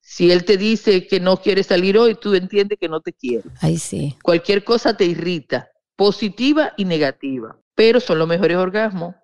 Si 0.00 0.30
él 0.30 0.44
te 0.44 0.56
dice 0.56 1.06
que 1.06 1.20
no 1.20 1.38
quiere 1.38 1.62
salir 1.62 1.98
hoy, 1.98 2.14
tú 2.14 2.34
entiendes 2.34 2.78
que 2.78 2.88
no 2.88 3.00
te 3.00 3.12
quiere. 3.12 3.48
Ay, 3.60 3.78
sí. 3.78 4.16
Cualquier 4.22 4.62
cosa 4.62 4.96
te 4.96 5.04
irrita, 5.04 5.70
positiva 5.96 6.74
y 6.76 6.84
negativa, 6.84 7.58
pero 7.74 7.98
son 7.98 8.18
los 8.18 8.28
mejores 8.28 8.56
orgasmos. 8.56 9.14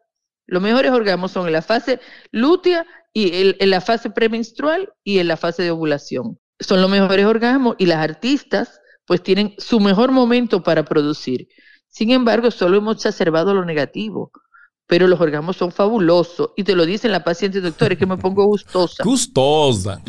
Los 0.46 0.62
mejores 0.62 0.90
orgasmos 0.90 1.30
son 1.30 1.46
en 1.46 1.52
la 1.52 1.62
fase 1.62 2.00
lútea 2.32 2.84
y 3.12 3.54
en 3.58 3.70
la 3.70 3.80
fase 3.80 4.10
premenstrual 4.10 4.92
y 5.04 5.18
en 5.18 5.28
la 5.28 5.36
fase 5.36 5.62
de 5.62 5.70
ovulación. 5.70 6.38
Son 6.58 6.80
los 6.80 6.90
mejores 6.90 7.26
orgasmos 7.26 7.76
y 7.78 7.86
las 7.86 7.98
artistas 7.98 8.80
pues 9.06 9.22
tienen 9.22 9.54
su 9.58 9.80
mejor 9.80 10.12
momento 10.12 10.62
para 10.62 10.84
producir. 10.84 11.48
Sin 11.88 12.10
embargo, 12.10 12.50
solo 12.50 12.78
hemos 12.78 12.96
exacerbado 12.96 13.54
lo 13.54 13.64
negativo 13.64 14.30
pero 14.90 15.06
los 15.06 15.20
orgasmos 15.20 15.56
son 15.56 15.70
fabulosos. 15.70 16.50
Y 16.56 16.64
te 16.64 16.74
lo 16.74 16.84
dicen 16.84 17.12
la 17.12 17.22
paciente, 17.22 17.60
doctor, 17.60 17.92
es 17.92 17.98
que 17.98 18.06
me 18.06 18.16
pongo 18.16 18.44
gustosa. 18.46 19.04
Gustosa, 19.04 20.02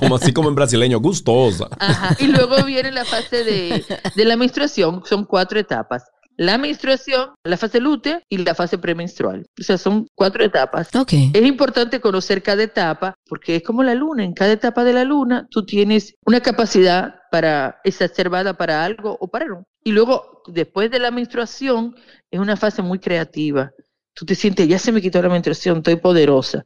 como, 0.00 0.16
así 0.16 0.32
como 0.32 0.48
en 0.48 0.54
brasileño, 0.54 0.98
gustosa. 0.98 1.68
Ajá. 1.78 2.16
Y 2.18 2.28
luego 2.28 2.64
viene 2.64 2.90
la 2.90 3.04
fase 3.04 3.44
de, 3.44 3.84
de 4.16 4.24
la 4.24 4.38
menstruación, 4.38 5.02
son 5.04 5.26
cuatro 5.26 5.60
etapas 5.60 6.04
la 6.38 6.56
menstruación, 6.56 7.30
la 7.44 7.56
fase 7.56 7.80
lútea 7.80 8.22
y 8.28 8.38
la 8.38 8.54
fase 8.54 8.78
premenstrual. 8.78 9.44
O 9.58 9.62
sea, 9.62 9.76
son 9.76 10.06
cuatro 10.14 10.44
etapas. 10.44 10.94
Okay. 10.94 11.30
Es 11.34 11.44
importante 11.44 12.00
conocer 12.00 12.42
cada 12.42 12.62
etapa 12.62 13.14
porque 13.28 13.56
es 13.56 13.62
como 13.62 13.82
la 13.82 13.94
luna. 13.94 14.24
En 14.24 14.32
cada 14.32 14.52
etapa 14.52 14.84
de 14.84 14.92
la 14.94 15.04
luna 15.04 15.46
tú 15.50 15.66
tienes 15.66 16.14
una 16.24 16.40
capacidad 16.40 17.16
para 17.30 17.80
exacerbada 17.84 18.54
para 18.54 18.84
algo 18.84 19.18
o 19.20 19.28
para 19.28 19.46
no. 19.46 19.66
Y 19.82 19.92
luego, 19.92 20.42
después 20.46 20.90
de 20.90 21.00
la 21.00 21.10
menstruación, 21.10 21.94
es 22.30 22.40
una 22.40 22.56
fase 22.56 22.82
muy 22.82 22.98
creativa 22.98 23.72
tú 24.18 24.26
te 24.26 24.34
sientes, 24.34 24.66
ya 24.66 24.80
se 24.80 24.90
me 24.90 25.00
quitó 25.00 25.22
la 25.22 25.28
menstruación, 25.28 25.76
estoy 25.76 25.94
poderosa. 25.94 26.64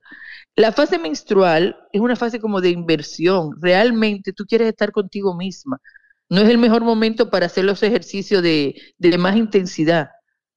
La 0.56 0.72
fase 0.72 0.98
menstrual 0.98 1.76
es 1.92 2.00
una 2.00 2.16
fase 2.16 2.40
como 2.40 2.62
de 2.62 2.70
inversión. 2.70 3.50
Realmente 3.60 4.32
tú 4.32 4.44
quieres 4.46 4.68
estar 4.68 4.90
contigo 4.90 5.36
misma. 5.36 5.78
No 6.32 6.40
es 6.40 6.48
el 6.48 6.56
mejor 6.56 6.82
momento 6.82 7.28
para 7.28 7.44
hacer 7.44 7.66
los 7.66 7.82
ejercicios 7.82 8.42
de, 8.42 8.74
de 8.96 9.18
más 9.18 9.36
intensidad. 9.36 10.12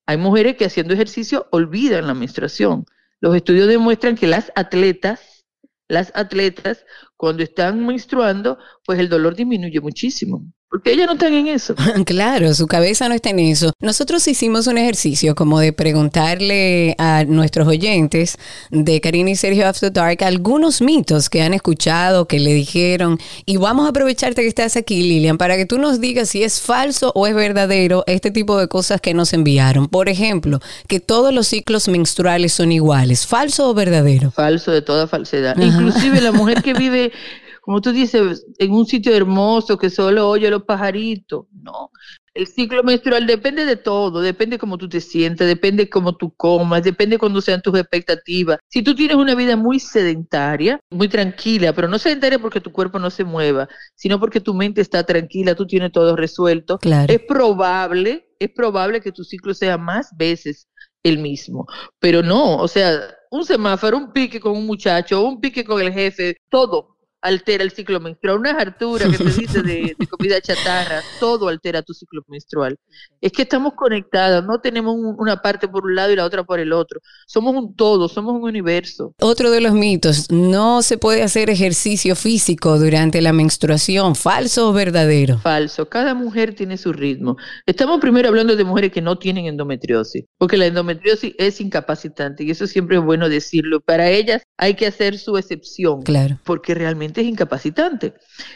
Hay 0.06 0.16
mujeres 0.16 0.56
que 0.56 0.64
haciendo 0.64 0.94
ejercicio 0.94 1.50
olvidan 1.52 2.08
la 2.08 2.14
menstruación. 2.14 2.86
Los 3.20 3.36
estudios 3.36 3.68
demuestran 3.68 4.16
que 4.16 4.26
las 4.26 4.54
atletas, 4.56 5.46
las 5.90 6.14
atletas, 6.16 6.86
cuando 7.18 7.44
están 7.44 7.86
menstruando, 7.86 8.58
pues 8.86 9.00
el 9.00 9.10
dolor 9.10 9.36
disminuye 9.36 9.82
muchísimo. 9.82 10.46
Porque 10.76 10.92
ellas 10.92 11.08
no 11.08 11.14
están 11.14 11.34
en 11.34 11.48
eso. 11.48 11.74
Claro, 12.06 12.54
su 12.54 12.68
cabeza 12.68 13.08
no 13.08 13.16
está 13.16 13.30
en 13.30 13.40
eso. 13.40 13.72
Nosotros 13.80 14.28
hicimos 14.28 14.68
un 14.68 14.78
ejercicio 14.78 15.34
como 15.34 15.62
de 15.62 15.72
preguntarle 15.72 16.96
a 16.98 17.24
nuestros 17.24 17.66
oyentes 17.66 18.38
de 18.72 19.00
Karina 19.00 19.30
y 19.30 19.38
Sergio 19.38 19.70
After 19.70 19.92
Dark 19.92 20.22
algunos 20.26 20.82
mitos 20.82 21.30
que 21.30 21.42
han 21.42 21.54
escuchado, 21.54 22.28
que 22.28 22.40
le 22.40 22.54
dijeron. 22.54 23.20
Y 23.46 23.56
vamos 23.56 23.86
a 23.86 23.90
aprovecharte 23.92 24.42
que 24.42 24.50
estás 24.50 24.76
aquí, 24.76 25.02
Lilian, 25.04 25.38
para 25.38 25.56
que 25.56 25.66
tú 25.66 25.78
nos 25.78 26.02
digas 26.02 26.28
si 26.30 26.44
es 26.44 26.60
falso 26.60 27.14
o 27.16 27.26
es 27.26 27.36
verdadero 27.36 28.04
este 28.06 28.30
tipo 28.30 28.60
de 28.60 28.68
cosas 28.68 29.00
que 29.00 29.14
nos 29.14 29.32
enviaron. 29.32 29.88
Por 29.88 30.10
ejemplo, 30.10 30.60
que 30.90 31.00
todos 31.00 31.34
los 31.34 31.48
ciclos 31.48 31.88
menstruales 31.88 32.52
son 32.52 32.74
iguales. 32.74 33.26
¿Falso 33.26 33.70
o 33.70 33.74
verdadero? 33.74 34.30
Falso 34.30 34.72
de 34.72 34.82
toda 34.82 35.08
falsedad. 35.08 35.58
Inclusive 35.58 36.20
la 36.20 36.34
mujer 36.34 36.62
que 36.62 36.74
vive 36.74 37.14
como 37.66 37.82
tú 37.82 37.92
dices, 37.92 38.46
en 38.60 38.72
un 38.74 38.86
sitio 38.86 39.16
hermoso 39.16 39.76
que 39.76 39.90
solo 39.90 40.30
oye 40.30 40.52
los 40.52 40.66
pajaritos. 40.66 41.48
No, 41.52 41.90
el 42.36 42.46
ciclo 42.46 42.84
menstrual 42.84 43.26
depende 43.26 43.66
de 43.66 43.76
todo, 43.76 44.22
depende 44.22 44.60
cómo 44.60 44.78
tú 44.78 44.88
te 44.88 45.02
sientes, 45.02 45.48
depende 45.48 45.90
cómo 45.90 46.16
tú 46.16 46.32
comas, 46.36 46.84
depende 46.84 47.18
cuándo 47.18 47.42
sean 47.42 47.64
tus 47.64 47.76
expectativas. 47.80 48.60
Si 48.68 48.84
tú 48.84 48.94
tienes 48.94 49.18
una 49.18 49.34
vida 49.34 49.56
muy 49.56 49.80
sedentaria, 49.80 50.80
muy 50.92 51.08
tranquila, 51.08 51.74
pero 51.74 51.88
no 51.88 51.98
sedentaria 51.98 52.38
porque 52.38 52.62
tu 52.62 52.72
cuerpo 52.72 53.00
no 53.00 53.10
se 53.10 53.24
mueva, 53.24 53.68
sino 53.96 54.20
porque 54.20 54.42
tu 54.42 54.54
mente 54.54 54.82
está 54.82 55.04
tranquila, 55.04 55.56
tú 55.56 55.66
tienes 55.66 55.92
todo 55.92 56.16
resuelto, 56.16 56.78
es 56.84 57.22
probable, 57.28 58.30
es 58.38 58.52
probable 58.52 59.02
que 59.02 59.12
tu 59.12 59.24
ciclo 59.24 59.56
sea 59.56 59.80
más 59.80 60.16
veces 60.16 60.68
el 61.02 61.18
mismo. 61.18 61.66
Pero 61.98 62.22
no, 62.22 62.58
o 62.58 62.68
sea, 62.68 63.02
un 63.32 63.44
semáforo, 63.44 63.98
un 63.98 64.14
pique 64.14 64.40
con 64.40 64.52
un 64.52 64.68
muchacho, 64.68 65.26
un 65.26 65.42
pique 65.42 65.64
con 65.64 65.82
el 65.82 65.92
jefe, 65.92 66.38
todo 66.48 66.95
altera 67.26 67.64
el 67.64 67.72
ciclo 67.72 68.00
menstrual. 68.00 68.38
Una 68.38 68.52
hartura 68.52 69.10
que 69.10 69.18
te 69.18 69.24
dice 69.42 69.62
de, 69.64 69.96
comida 70.10 70.40
chatarra, 70.40 71.02
todo 71.20 71.48
altera 71.48 71.82
tu 71.82 71.94
ciclo 71.94 72.22
menstrual. 72.28 72.78
Es 73.20 73.32
que 73.32 73.42
estamos 73.42 73.74
conectados, 73.74 74.46
no 74.46 74.60
tenemos 74.62 74.96
una 74.96 75.42
parte 75.42 75.68
por 75.68 75.86
un 75.86 75.96
lado 75.96 76.12
y 76.12 76.16
la 76.16 76.26
otra 76.26 76.44
por 76.44 76.60
el 76.60 76.72
otro. 76.72 77.02
Somos 77.26 77.56
un 77.56 77.76
todo, 77.76 78.08
somos 78.08 78.36
un 78.36 78.44
universo. 78.44 79.14
Otro 79.20 79.50
de 79.50 79.62
los 79.62 79.74
mitos, 79.74 80.32
no 80.32 80.82
se 80.82 80.98
puede 80.98 81.24
hacer 81.24 81.50
ejercicio 81.50 82.16
físico 82.16 82.78
durante 82.78 83.22
la 83.22 83.34
menstruación. 83.34 84.16
¿Falso 84.16 84.70
o 84.70 84.74
verdadero? 84.74 85.40
Falso. 85.40 85.90
Cada 85.90 86.14
mujer 86.14 86.54
tiene 86.54 86.78
su 86.78 86.94
ritmo. 86.94 87.38
Estamos 87.66 88.00
primero 88.00 88.30
hablando 88.30 88.56
de 88.56 88.64
mujeres 88.64 88.92
que 88.92 89.02
no 89.02 89.18
tienen 89.18 89.48
endometriosis, 89.48 90.26
porque 90.38 90.58
la 90.58 90.68
endometriosis 90.68 91.34
es 91.38 91.60
incapacitante 91.60 92.44
y 92.44 92.52
eso 92.52 92.68
siempre 92.68 92.98
es 92.98 93.04
bueno 93.04 93.30
decirlo. 93.30 93.82
Para 93.82 94.10
ellas 94.10 94.44
hay 94.58 94.76
que 94.76 94.86
hacer 94.86 95.18
su 95.18 95.38
excepción. 95.38 96.04
Claro. 96.04 96.40
Porque 96.44 96.76
realmente 96.76 97.15
es 97.22 97.28
incapacitante. 97.28 98.14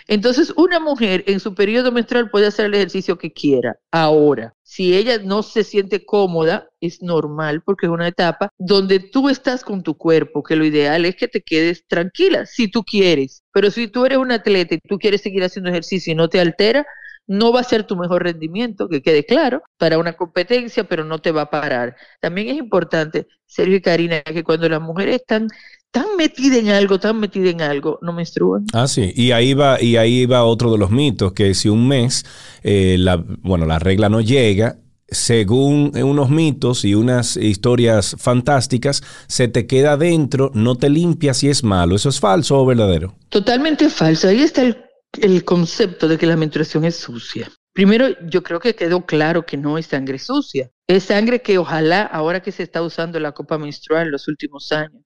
Entonces, 0.08 0.54
una 0.56 0.80
mujer 0.80 1.24
en 1.28 1.40
su 1.40 1.54
periodo 1.56 1.92
menstrual 1.92 2.30
puede 2.30 2.48
hacer 2.48 2.66
el 2.66 2.76
ejercicio 2.76 3.18
que 3.18 3.32
quiera. 3.32 3.78
Ahora, 3.92 4.54
si 4.64 4.96
ella 4.96 5.18
no 5.18 5.44
se 5.44 5.64
siente 5.64 6.06
cómoda, 6.06 6.70
es 6.80 7.02
normal 7.02 7.62
porque 7.66 7.88
es 7.88 7.92
una 7.92 8.08
etapa 8.08 8.50
donde 8.58 9.00
tú 9.00 9.30
estás 9.30 9.64
con 9.64 9.84
tu 9.84 9.98
cuerpo, 9.98 10.44
que 10.44 10.56
lo 10.56 10.66
ideal 10.66 11.06
es 11.06 11.16
que 11.16 11.28
te 11.28 11.42
quedes 11.42 11.86
tranquila, 11.88 12.46
si 12.46 12.70
tú 12.70 12.84
quieres. 12.84 13.44
Pero 13.52 13.72
si 13.72 13.88
tú 13.88 14.06
eres 14.06 14.18
un 14.18 14.32
atleta 14.32 14.76
y 14.76 14.80
tú 14.80 14.98
quieres 14.98 15.22
seguir 15.22 15.44
haciendo 15.44 15.70
ejercicio 15.70 16.14
y 16.14 16.16
no 16.16 16.30
te 16.30 16.40
altera, 16.40 16.86
no 17.30 17.54
va 17.54 17.60
a 17.60 17.64
ser 17.64 17.84
tu 17.84 17.96
mejor 17.96 18.24
rendimiento, 18.24 18.90
que 18.90 19.04
quede 19.04 19.24
claro, 19.24 19.62
para 19.78 20.00
una 20.00 20.14
competencia, 20.14 20.86
pero 20.86 21.04
no 21.06 21.20
te 21.20 21.32
va 21.32 21.44
a 21.44 21.50
parar. 21.52 21.96
También 22.20 22.48
es 22.50 22.58
importante, 22.58 23.28
Sergio 23.46 23.76
y 23.76 23.82
Karina, 23.82 24.22
que 24.24 24.44
cuando 24.44 24.68
las 24.68 24.82
mujeres 24.82 25.18
están 25.18 25.48
tan 25.92 26.16
metida 26.18 26.58
en 26.58 26.70
algo, 26.70 27.00
tan 27.00 27.20
metida 27.20 27.50
en 27.50 27.62
algo, 27.62 28.00
no 28.02 28.14
menstruan. 28.14 28.66
Ah, 28.74 28.88
sí. 28.88 29.12
Y 29.16 29.32
ahí 29.32 29.54
va, 29.54 29.82
y 29.82 29.98
ahí 29.98 30.26
va 30.26 30.44
otro 30.44 30.72
de 30.72 30.78
los 30.78 30.92
mitos, 30.92 31.34
que 31.34 31.54
si 31.54 31.70
un 31.70 31.88
mes, 31.88 32.26
eh, 32.64 32.98
la, 33.00 33.24
bueno, 33.42 33.66
la 33.66 33.80
regla 33.80 34.10
no 34.10 34.22
llega, 34.22 34.78
según 35.12 35.92
unos 35.96 36.30
mitos 36.30 36.86
y 36.86 36.94
unas 36.94 37.36
historias 37.36 38.16
fantásticas, 38.20 39.02
se 39.28 39.48
te 39.48 39.66
queda 39.66 39.98
dentro, 39.98 40.52
no 40.54 40.76
te 40.76 40.90
limpias 40.90 41.44
y 41.44 41.50
es 41.50 41.64
malo. 41.64 41.96
¿Eso 41.96 42.10
es 42.10 42.20
falso 42.20 42.60
o 42.60 42.66
verdadero? 42.66 43.16
Totalmente 43.30 43.90
falso. 43.90 44.28
Ahí 44.28 44.42
está 44.42 44.62
el, 44.62 44.78
el 45.22 45.44
concepto 45.44 46.08
de 46.08 46.18
que 46.18 46.28
la 46.28 46.38
menstruación 46.38 46.86
es 46.86 46.96
sucia. 46.96 47.50
Primero, 47.74 48.08
yo 48.30 48.44
creo 48.44 48.60
que 48.60 48.76
quedó 48.76 49.06
claro 49.06 49.46
que 49.46 49.58
no 49.58 49.78
es 49.78 49.88
sangre 49.88 50.20
sucia. 50.20 50.70
Es 50.90 51.04
sangre 51.04 51.44
que 51.44 51.60
ojalá, 51.60 52.02
ahora 52.02 52.42
que 52.42 52.52
se 52.52 52.64
está 52.64 52.82
usando 52.82 53.20
la 53.20 53.32
copa 53.32 53.60
menstrual 53.60 54.08
en 54.08 54.12
los 54.12 54.28
últimos 54.28 54.72
años, 54.72 55.04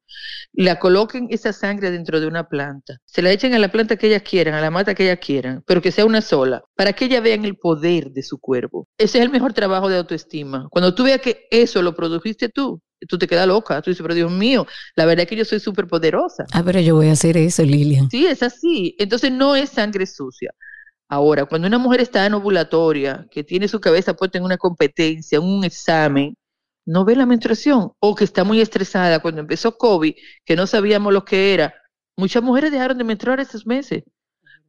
la 0.53 0.79
coloquen 0.79 1.27
esa 1.29 1.51
sangre 1.51 1.91
dentro 1.91 2.21
de 2.21 2.27
una 2.27 2.47
planta. 2.47 2.99
Se 3.03 3.21
la 3.21 3.31
echen 3.33 3.53
a 3.53 3.59
la 3.59 3.69
planta 3.69 3.97
que 3.97 4.07
ellas 4.07 4.21
quieran, 4.21 4.53
a 4.53 4.61
la 4.61 4.71
mata 4.71 4.95
que 4.95 5.03
ellas 5.03 5.19
quieran, 5.19 5.61
pero 5.67 5.81
que 5.81 5.91
sea 5.91 6.05
una 6.05 6.21
sola, 6.21 6.63
para 6.77 6.93
que 6.93 7.03
ellas 7.03 7.21
vean 7.21 7.43
el 7.43 7.57
poder 7.57 8.11
de 8.11 8.23
su 8.23 8.39
cuerpo. 8.39 8.87
Ese 8.97 9.17
es 9.17 9.25
el 9.25 9.29
mejor 9.29 9.51
trabajo 9.51 9.89
de 9.89 9.97
autoestima. 9.97 10.69
Cuando 10.71 10.95
tú 10.95 11.03
veas 11.03 11.19
que 11.19 11.47
eso 11.51 11.81
lo 11.81 11.93
produjiste 11.93 12.47
tú, 12.47 12.81
tú 13.05 13.17
te 13.17 13.27
quedas 13.27 13.45
loca, 13.45 13.81
tú 13.81 13.89
dices, 13.89 14.01
pero 14.01 14.15
Dios 14.15 14.31
mío, 14.31 14.65
la 14.95 15.05
verdad 15.05 15.23
es 15.23 15.27
que 15.27 15.35
yo 15.35 15.43
soy 15.43 15.59
súper 15.59 15.87
poderosa. 15.87 16.45
Ah, 16.53 16.63
pero 16.63 16.79
yo 16.79 16.95
voy 16.95 17.09
a 17.09 17.11
hacer 17.11 17.35
eso, 17.35 17.61
Lilian. 17.61 18.09
Sí, 18.09 18.25
es 18.25 18.41
así. 18.41 18.95
Entonces 18.99 19.33
no 19.33 19.53
es 19.53 19.71
sangre 19.71 20.05
sucia. 20.05 20.53
Ahora, 21.13 21.45
cuando 21.45 21.67
una 21.67 21.77
mujer 21.77 22.01
está 22.01 22.25
en 22.25 22.33
ovulatoria, 22.33 23.27
que 23.29 23.43
tiene 23.43 23.67
su 23.67 23.79
cabeza 23.79 24.15
puesta 24.15 24.39
en 24.39 24.45
una 24.45 24.57
competencia, 24.57 25.37
en 25.37 25.43
un 25.43 25.63
examen, 25.63 26.35
no 26.87 27.05
ve 27.05 27.15
la 27.15 27.27
menstruación, 27.27 27.91
o 27.99 28.15
que 28.15 28.23
está 28.23 28.43
muy 28.43 28.59
estresada 28.61 29.19
cuando 29.19 29.41
empezó 29.41 29.77
COVID, 29.77 30.15
que 30.43 30.55
no 30.55 30.65
sabíamos 30.65 31.13
lo 31.13 31.23
que 31.23 31.53
era, 31.53 31.71
muchas 32.17 32.41
mujeres 32.41 32.71
dejaron 32.71 32.97
de 32.97 33.03
menstruar 33.03 33.39
esos 33.39 33.67
meses, 33.67 34.03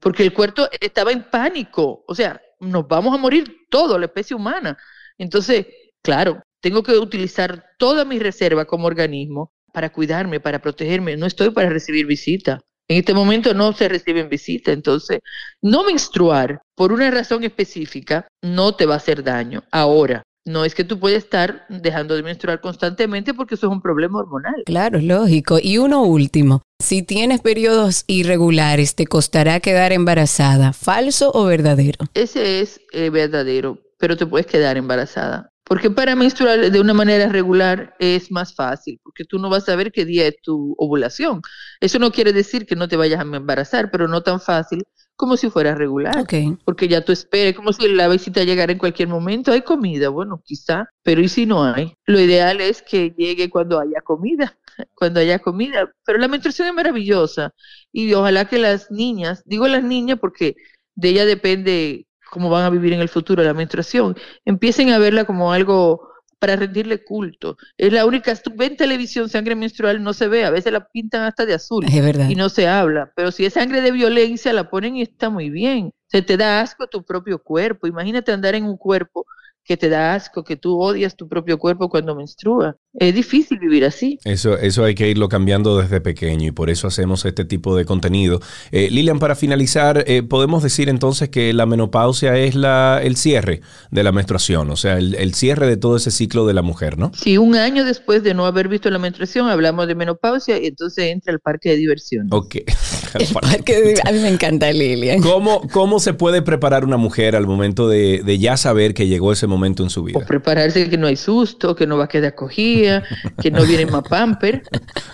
porque 0.01 0.23
el 0.23 0.35
cuerpo 0.35 0.69
estaba 0.83 1.13
en 1.13 1.31
pánico, 1.31 2.05
o 2.07 2.15
sea, 2.15 2.39
nos 2.61 2.87
vamos 2.89 3.15
a 3.15 3.19
morir 3.19 3.67
todo, 3.71 3.99
la 3.99 4.07
especie 4.07 4.37
humana. 4.37 4.77
Entonces, 5.17 5.67
claro, 6.03 6.43
tengo 6.61 6.83
que 6.83 6.93
utilizar 6.93 7.65
toda 7.79 8.05
mi 8.05 8.19
reserva 8.19 8.67
como 8.67 8.87
organismo 8.87 9.51
para 9.73 9.91
cuidarme, 9.91 10.41
para 10.41 10.61
protegerme, 10.61 11.17
no 11.17 11.25
estoy 11.25 11.51
para 11.51 11.71
recibir 11.71 12.05
visita. 12.05 12.61
En 12.89 12.99
este 12.99 13.15
momento 13.15 13.55
no 13.55 13.73
se 13.73 13.89
reciben 13.89 14.29
visitas, 14.29 14.75
entonces 14.75 15.21
no 15.63 15.85
menstruar 15.85 16.61
por 16.75 16.93
una 16.93 17.11
razón 17.11 17.43
específica 17.45 18.29
no 18.43 18.75
te 18.75 18.85
va 18.85 18.95
a 18.95 18.99
hacer 18.99 19.25
daño. 19.25 19.65
Ahora, 19.71 20.23
no 20.47 20.67
es 20.67 20.75
que 20.75 20.85
tú 20.85 21.01
puedes 21.01 21.25
estar 21.25 21.65
dejando 21.71 22.15
de 22.15 22.23
menstruar 22.23 22.61
constantemente 22.61 23.33
porque 23.33 23.55
eso 23.55 23.67
es 23.67 23.73
un 23.73 23.81
problema 23.81 24.19
hormonal. 24.19 24.63
Claro, 24.67 25.01
lógico. 25.01 25.59
Y 25.63 25.79
uno 25.79 26.03
último, 26.03 26.61
si 26.83 27.03
tienes 27.03 27.41
periodos 27.41 28.05
irregulares, 28.07 28.95
¿te 28.95 29.07
costará 29.07 29.61
quedar 29.61 29.93
embarazada? 29.93 30.75
¿Falso 30.75 31.31
o 31.33 31.45
verdadero? 31.45 32.05
Ese 32.13 32.61
es 32.61 32.83
eh, 32.93 33.09
verdadero, 33.09 33.79
pero 33.99 34.19
te 34.19 34.27
puedes 34.27 34.47
quedar 34.47 34.77
embarazada. 34.77 35.54
Porque 35.65 35.91
para 35.91 36.15
menstruar 36.15 36.71
de 36.71 36.81
una 36.81 36.93
manera 36.93 37.29
regular 37.29 37.95
es 37.99 38.31
más 38.31 38.55
fácil, 38.55 39.01
porque 39.03 39.25
tú 39.25 39.39
no 39.39 39.49
vas 39.49 39.63
a 39.63 39.73
saber 39.73 39.93
qué 39.93 40.05
día 40.05 40.27
es 40.27 40.37
tu 40.43 40.75
ovulación. 40.79 41.41
Eso 41.81 41.99
no 41.99 42.13
quiere 42.13 42.33
decir 42.33 42.67
que 42.67 42.77
no 42.77 42.87
te 42.87 42.97
vayas 42.97 43.21
a 43.21 43.23
embarazar, 43.23 43.91
pero 43.91 44.07
no 44.07 44.23
tan 44.23 44.41
fácil 44.41 44.83
como 45.17 45.37
si 45.37 45.49
fuera 45.49 45.75
regular. 45.75 46.17
Porque 46.65 46.89
ya 46.89 47.05
tú 47.05 47.13
esperas, 47.13 47.55
como 47.55 47.73
si 47.73 47.89
la 47.89 48.09
visita 48.09 48.45
llegara 48.45 48.73
en 48.73 48.79
cualquier 48.79 49.09
momento. 49.09 49.53
Hay 49.53 49.63
comida, 49.63 50.09
bueno, 50.09 50.43
quizá, 50.45 50.89
pero 51.03 51.21
¿y 51.21 51.29
si 51.29 51.47
no 51.47 51.65
hay? 51.65 51.95
Lo 52.07 52.21
ideal 52.21 52.61
es 52.61 52.83
que 52.83 53.15
llegue 53.17 53.49
cuando 53.49 53.81
haya 53.81 54.01
comida, 54.03 54.59
cuando 54.95 55.21
haya 55.21 55.39
comida. 55.39 55.91
Pero 56.05 56.19
la 56.19 56.29
menstruación 56.29 56.69
es 56.69 56.75
maravillosa 56.75 57.55
y 57.93 58.13
ojalá 58.13 58.47
que 58.47 58.59
las 58.59 58.91
niñas, 58.91 59.43
digo 59.47 59.69
las 59.69 59.85
niñas 59.85 60.19
porque 60.21 60.57
de 60.95 61.09
ella 61.09 61.25
depende 61.27 62.07
cómo 62.35 62.51
van 62.51 62.65
a 62.65 62.71
vivir 62.71 62.93
en 62.93 63.01
el 63.01 63.09
futuro 63.09 63.43
la 63.43 63.55
menstruación, 63.55 64.17
empiecen 64.45 64.91
a 64.91 64.99
verla 64.99 65.25
como 65.25 65.53
algo 65.53 66.11
para 66.41 66.57
rendirle 66.57 67.03
culto. 67.03 67.57
Es 67.79 67.93
la 67.93 68.05
única, 68.05 68.35
en 68.59 68.77
televisión 68.77 69.31
sangre 69.31 69.55
menstrual, 69.55 70.03
no 70.03 70.13
se 70.13 70.27
ve, 70.29 70.45
a 70.45 70.51
veces 70.51 70.73
la 70.73 70.87
pintan 70.89 71.23
hasta 71.23 71.47
de 71.47 71.55
azul 71.55 71.87
y 71.89 72.35
no 72.35 72.49
se 72.49 72.67
habla, 72.67 73.13
pero 73.15 73.31
si 73.31 73.47
es 73.47 73.55
sangre 73.55 73.81
de 73.81 73.93
violencia 73.93 74.53
la 74.53 74.69
ponen 74.69 74.97
y 74.97 75.03
está 75.03 75.31
muy 75.31 75.49
bien. 75.49 75.93
Se 76.09 76.23
te 76.23 76.37
da 76.37 76.61
asco 76.61 76.87
tu 76.89 77.05
propio 77.05 77.39
cuerpo, 77.43 77.87
imagínate 77.87 78.33
andar 78.33 78.57
en 78.57 78.65
un 78.65 78.77
cuerpo 78.77 79.25
que 79.65 79.77
te 79.77 79.89
da 79.89 80.15
asco, 80.15 80.45
que 80.45 80.57
tú 80.57 80.81
odias 80.81 81.17
tu 81.17 81.27
propio 81.27 81.59
cuerpo 81.59 81.89
cuando 81.89 82.15
menstrua. 82.15 82.77
Es 82.93 83.15
difícil 83.15 83.59
vivir 83.59 83.85
así. 83.85 84.19
Eso, 84.25 84.57
eso 84.59 84.85
hay 84.85 84.95
que 84.95 85.09
irlo 85.09 85.29
cambiando 85.29 85.79
desde 85.79 86.01
pequeño 86.01 86.49
y 86.49 86.51
por 86.53 86.71
eso 86.71 86.87
hacemos 86.87 87.25
este 87.25 87.45
tipo 87.45 87.75
de 87.75 87.85
contenido. 87.85 88.41
Eh, 88.71 88.89
Lilian, 88.91 89.19
para 89.19 89.35
finalizar, 89.35 90.05
eh, 90.07 90.23
podemos 90.23 90.63
decir 90.63 90.89
entonces 90.89 91.31
que 91.31 91.53
la 91.53 91.67
menopausia 91.67 92.37
es 92.37 92.55
la, 92.55 93.01
el 93.03 93.17
cierre 93.17 93.63
de 93.91 94.03
la 94.03 94.13
menstruación, 94.13 94.71
o 94.71 94.77
sea, 94.77 94.99
el, 94.99 95.15
el, 95.15 95.35
cierre 95.35 95.67
de 95.67 95.77
todo 95.77 95.97
ese 95.97 96.11
ciclo 96.11 96.47
de 96.47 96.55
la 96.55 96.63
mujer, 96.63 96.99
¿no? 96.99 97.11
Sí, 97.15 97.39
un 97.39 97.57
año 97.57 97.85
después 97.85 98.23
de 98.23 98.35
no 98.35 98.47
haber 98.47 98.69
visto 98.69 98.91
la 98.91 98.99
menstruación, 98.99 99.49
hablamos 99.49 99.89
de 99.89 99.95
menopausia 99.95 100.63
y 100.63 100.67
entonces 100.67 101.07
entra 101.07 101.33
el 101.33 101.41
parque 101.41 101.71
de 101.71 101.77
diversión. 101.77 102.29
Ok. 102.31 102.57
el 103.15 103.27
parque 103.29 103.81
de, 103.81 104.01
a 104.05 104.13
mí 104.13 104.19
me 104.21 104.29
encanta 104.29 104.73
Lilian. 104.73 105.21
¿Cómo, 105.21 105.69
¿Cómo 105.69 106.01
se 106.01 106.15
puede 106.15 106.43
preparar 106.43 106.85
una 106.85 106.97
mujer 106.97 107.37
al 107.37 107.47
momento 107.47 107.89
de, 107.89 108.23
de 108.25 108.39
ya 108.39 108.57
saber 108.57 108.95
que 108.95 109.07
llegó 109.07 109.33
ese 109.33 109.47
momento 109.47 109.83
en 109.83 109.91
su 109.91 110.03
vida? 110.03 110.19
O 110.19 110.27
prepararse 110.27 110.89
que 110.89 110.99
no 110.99 111.07
hay 111.07 111.17
susto, 111.17 111.75
que 111.75 111.87
no 111.87 111.97
va 111.97 112.05
a 112.05 112.09
quedar 112.09 112.33
acogida, 112.33 113.03
que 113.41 113.51
no 113.51 113.65
viene 113.65 113.87
más 113.87 114.03
pamper, 114.09 114.63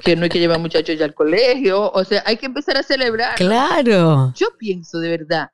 que 0.02 0.16
no 0.16 0.24
hay 0.24 0.30
que 0.30 0.38
llevar 0.38 0.58
muchachos 0.60 0.98
ya 0.98 1.04
al 1.04 1.14
colegio. 1.14 1.90
O 1.92 2.04
sea, 2.04 2.22
hay 2.26 2.36
que 2.36 2.46
empezar 2.46 2.76
a 2.76 2.82
celebrar. 2.82 3.36
Claro. 3.36 4.32
Yo 4.36 4.48
pienso 4.58 4.98
de 4.98 5.10
verdad 5.10 5.48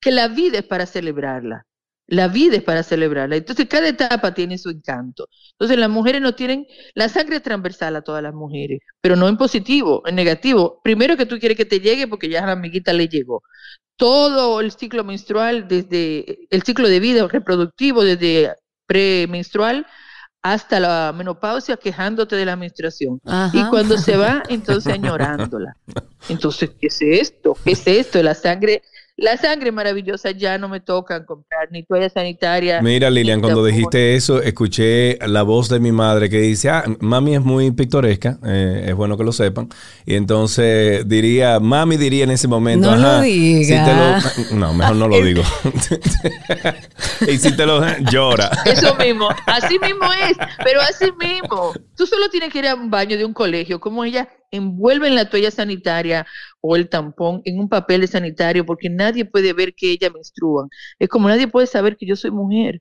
que 0.00 0.10
la 0.10 0.28
vida 0.28 0.58
es 0.58 0.64
para 0.64 0.86
celebrarla. 0.86 1.67
La 2.08 2.26
vida 2.28 2.56
es 2.56 2.62
para 2.62 2.82
celebrarla. 2.82 3.36
Entonces, 3.36 3.66
cada 3.68 3.88
etapa 3.88 4.34
tiene 4.34 4.58
su 4.58 4.70
encanto. 4.70 5.28
Entonces, 5.52 5.78
las 5.78 5.90
mujeres 5.90 6.20
no 6.20 6.34
tienen, 6.34 6.66
la 6.94 7.08
sangre 7.08 7.36
es 7.36 7.42
transversal 7.42 7.94
a 7.94 8.02
todas 8.02 8.22
las 8.22 8.34
mujeres, 8.34 8.80
pero 9.00 9.14
no 9.14 9.28
en 9.28 9.36
positivo, 9.36 10.02
en 10.06 10.16
negativo. 10.16 10.80
Primero 10.82 11.16
que 11.16 11.26
tú 11.26 11.38
quieres 11.38 11.56
que 11.56 11.66
te 11.66 11.80
llegue 11.80 12.08
porque 12.08 12.28
ya 12.28 12.42
a 12.42 12.46
la 12.46 12.52
amiguita 12.52 12.92
le 12.92 13.08
llegó 13.08 13.42
todo 13.98 14.60
el 14.60 14.70
ciclo 14.70 15.04
menstrual, 15.04 15.66
desde 15.68 16.46
el 16.50 16.62
ciclo 16.62 16.88
de 16.88 17.00
vida 17.00 17.26
reproductivo, 17.26 18.04
desde 18.04 18.54
premenstrual 18.86 19.86
hasta 20.40 20.78
la 20.78 21.12
menopausia, 21.14 21.76
quejándote 21.76 22.36
de 22.36 22.46
la 22.46 22.54
menstruación. 22.54 23.20
Y 23.52 23.64
cuando 23.64 23.98
se 23.98 24.16
va, 24.16 24.44
entonces 24.48 24.94
añorándola. 24.94 25.76
Entonces, 26.28 26.70
¿qué 26.80 26.86
es 26.86 27.02
esto? 27.02 27.56
¿Qué 27.64 27.72
es 27.72 27.86
esto? 27.86 28.22
La 28.22 28.34
sangre 28.34 28.82
la 29.18 29.36
sangre 29.36 29.72
maravillosa 29.72 30.30
ya 30.30 30.58
no 30.58 30.68
me 30.68 30.78
tocan 30.78 31.24
comprar 31.24 31.68
ni 31.72 31.82
toalla 31.82 32.08
sanitaria. 32.08 32.80
Mira, 32.80 33.10
Lilian, 33.10 33.40
cuando 33.40 33.64
dijiste 33.64 34.14
eso, 34.14 34.40
escuché 34.40 35.18
la 35.26 35.42
voz 35.42 35.68
de 35.68 35.80
mi 35.80 35.90
madre 35.90 36.30
que 36.30 36.38
dice, 36.38 36.70
ah, 36.70 36.84
mami 37.00 37.34
es 37.34 37.42
muy 37.42 37.72
pictoresca, 37.72 38.38
eh, 38.46 38.86
es 38.88 38.94
bueno 38.94 39.16
que 39.16 39.24
lo 39.24 39.32
sepan. 39.32 39.68
Y 40.06 40.14
entonces 40.14 41.06
diría, 41.08 41.58
mami 41.58 41.96
diría 41.96 42.24
en 42.24 42.30
ese 42.30 42.46
momento, 42.46 42.94
no 42.94 42.96
lo 42.96 43.20
diga. 43.22 44.22
no, 44.52 44.72
mejor 44.72 44.94
no 44.94 45.08
lo 45.08 45.20
digo. 45.24 45.42
y 47.28 47.38
si 47.38 47.56
te 47.56 47.66
lo 47.66 47.82
llora. 48.12 48.50
Eso 48.64 48.94
mismo, 48.94 49.28
así 49.46 49.80
mismo 49.80 50.12
es, 50.28 50.36
pero 50.62 50.80
así 50.80 51.06
mismo. 51.18 51.72
Tú 51.96 52.06
solo 52.06 52.28
tienes 52.30 52.52
que 52.52 52.60
ir 52.60 52.68
a 52.68 52.76
un 52.76 52.88
baño 52.88 53.18
de 53.18 53.24
un 53.24 53.34
colegio, 53.34 53.80
como 53.80 54.04
ella 54.04 54.28
envuelven 54.50 55.14
la 55.14 55.28
toalla 55.30 55.50
sanitaria 55.50 56.26
o 56.60 56.76
el 56.76 56.88
tampón 56.88 57.42
en 57.44 57.58
un 57.60 57.68
papel 57.68 58.06
sanitario 58.08 58.64
porque 58.66 58.90
nadie 58.90 59.24
puede 59.24 59.52
ver 59.52 59.74
que 59.74 59.92
ella 59.92 60.10
menstrua. 60.10 60.68
Es 60.98 61.08
como 61.08 61.28
nadie 61.28 61.48
puede 61.48 61.66
saber 61.66 61.96
que 61.96 62.06
yo 62.06 62.16
soy 62.16 62.30
mujer, 62.30 62.80